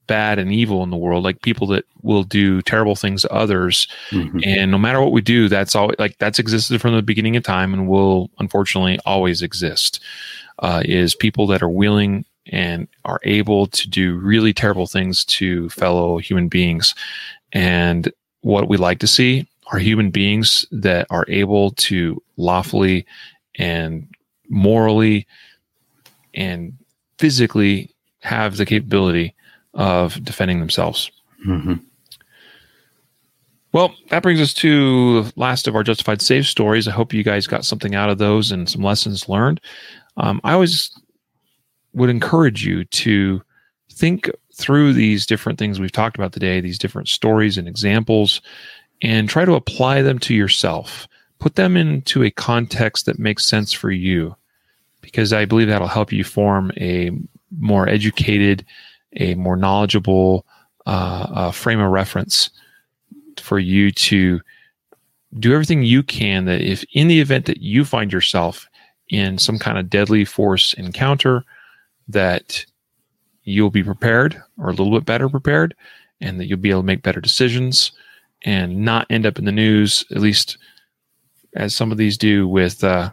[0.06, 3.86] bad and evil in the world, like people that will do terrible things to others.
[4.10, 4.40] Mm-hmm.
[4.42, 7.44] And no matter what we do, that's all like that's existed from the beginning of
[7.44, 10.00] time and will unfortunately always exist.
[10.60, 15.68] Uh, is people that are willing and are able to do really terrible things to
[15.68, 16.96] fellow human beings.
[17.52, 18.10] And
[18.40, 23.06] what we like to see are human beings that are able to lawfully
[23.56, 24.08] and
[24.48, 25.26] morally
[26.34, 26.72] and
[27.18, 29.34] physically have the capability
[29.74, 31.10] of defending themselves.
[31.46, 31.74] Mm-hmm.
[33.72, 36.88] Well, that brings us to the last of our justified save stories.
[36.88, 39.60] I hope you guys got something out of those and some lessons learned.
[40.16, 40.90] Um, I always
[41.92, 43.42] would encourage you to
[43.92, 48.40] think through these different things we've talked about today, these different stories and examples,
[49.02, 51.06] and try to apply them to yourself.
[51.38, 54.34] Put them into a context that makes sense for you,
[55.00, 57.10] because I believe that'll help you form a
[57.58, 58.64] more educated,
[59.16, 60.44] a more knowledgeable
[60.86, 62.50] uh, uh, frame of reference
[63.38, 64.40] for you to
[65.38, 68.66] do everything you can that if in the event that you find yourself
[69.10, 71.44] in some kind of deadly force encounter
[72.08, 72.64] that
[73.44, 75.74] you'll be prepared or a little bit better prepared
[76.20, 77.92] and that you'll be able to make better decisions
[78.42, 80.58] and not end up in the news, at least
[81.54, 83.10] as some of these do with, uh,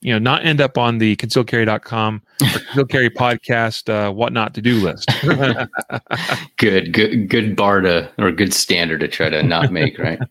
[0.00, 4.52] you know, not end up on the concealedcarry.com or conceal carry podcast, uh, what not
[4.54, 5.08] to do list.
[6.58, 10.18] good, good, good bar to, or good standard to try to not make, right?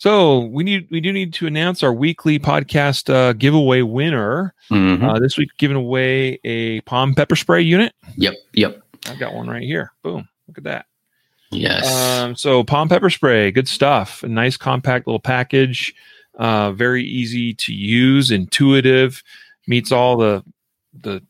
[0.00, 4.54] So we need we do need to announce our weekly podcast uh, giveaway winner.
[4.70, 5.02] Mhm.
[5.02, 7.92] Uh, this week, giving away a palm pepper spray unit.
[8.16, 9.90] yep, yep, I've got one right here.
[10.04, 10.28] Boom!
[10.46, 10.86] Look at that.
[11.50, 11.86] Yes.
[12.20, 14.22] Um, so palm pepper spray, good stuff.
[14.22, 15.94] A nice compact little package.
[16.38, 19.22] Uh, very easy to use, intuitive,
[19.66, 20.44] meets all the
[21.00, 21.22] the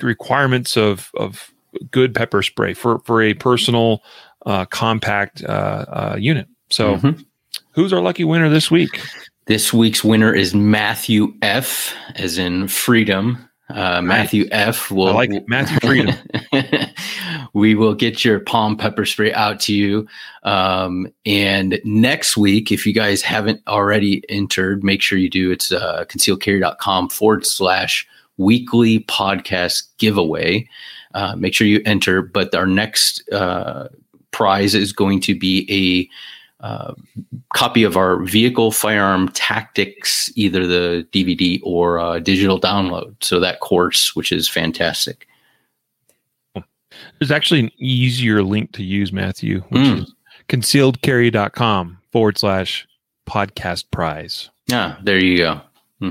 [0.00, 1.52] requirements of of
[1.90, 4.02] good pepper spray for for a personal
[4.46, 6.48] uh, compact uh, uh, unit.
[6.70, 7.24] So, Mhm.
[7.72, 9.00] who's our lucky winner this week?
[9.46, 13.48] This week's winner is Matthew F, as in freedom.
[13.74, 14.90] Uh, Matthew F.
[14.90, 15.48] will I like it.
[15.48, 16.14] Matthew Freedom.
[17.54, 20.06] we will get your palm pepper spray out to you.
[20.42, 25.50] Um, and next week, if you guys haven't already entered, make sure you do.
[25.50, 28.06] It's uh, concealedcarry.com forward slash
[28.36, 30.68] weekly podcast giveaway.
[31.14, 32.22] Uh, make sure you enter.
[32.22, 33.88] But our next uh,
[34.30, 36.08] prize is going to be a
[36.62, 36.94] uh,
[37.54, 43.14] copy of our vehicle firearm tactics, either the DVD or uh, digital download.
[43.22, 45.26] So that course, which is fantastic.
[47.18, 50.02] There's actually an easier link to use, Matthew, which Mm.
[50.02, 50.14] is
[50.48, 52.86] concealedcarry.com forward slash
[53.28, 54.50] podcast prize.
[54.68, 55.60] Yeah, there you go.
[56.00, 56.10] Hmm.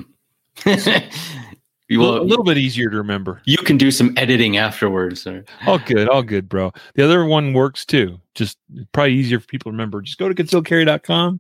[1.92, 3.42] you a, little, a little bit easier to remember.
[3.46, 5.28] you can do some editing afterwards.
[5.28, 6.72] Or, All good, all good, bro.
[6.96, 8.20] The other one works too.
[8.36, 8.58] Just
[8.94, 10.02] probably easier for people to remember.
[10.02, 11.40] Just go to concealedcarry.com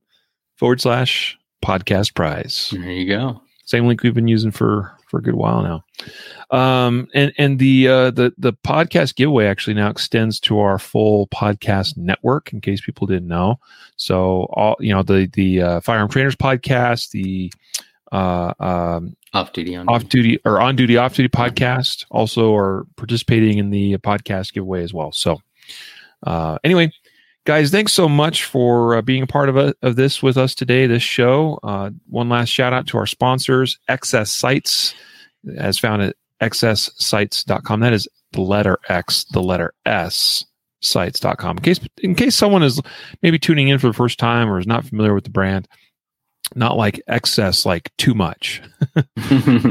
[0.58, 2.70] forward slash podcast prize.
[2.72, 3.42] there you go.
[3.66, 5.84] Same link we've been using for for a good while now.
[6.58, 11.28] Um, and and the uh, the the podcast giveaway actually now extends to our full
[11.28, 12.52] podcast network.
[12.52, 13.60] In case people didn't know,
[13.96, 17.52] so all you know the the uh, firearm trainers podcast, the
[18.12, 22.86] uh, um, Off duty on off duty or on duty off duty podcast also are
[22.98, 25.14] participating in the podcast giveaway as well.
[25.14, 25.40] So
[26.24, 26.92] uh, anyway,
[27.46, 30.54] guys, thanks so much for uh, being a part of, a, of this with us
[30.54, 31.60] today, this show.
[31.64, 34.94] Uh, one last shout out to our sponsors, XS Sights,
[35.58, 37.80] as found at xssights.com.
[37.80, 40.46] That is the letter X, the letter S
[40.82, 41.58] sights.com.
[41.58, 42.82] In case, in case someone is
[43.22, 45.68] maybe tuning in for the first time or is not familiar with the brand,
[46.56, 48.62] not like excess, like too much.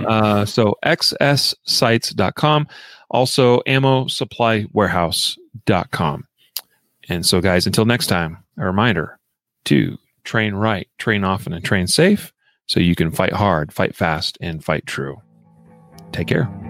[0.07, 2.67] Uh, so xssights.com,
[3.11, 6.27] also ammo supply warehouse.com.
[7.09, 9.19] And so, guys, until next time, a reminder
[9.67, 12.33] to train right, train often, and train safe
[12.67, 15.21] so you can fight hard, fight fast, and fight true.
[16.13, 16.70] Take care.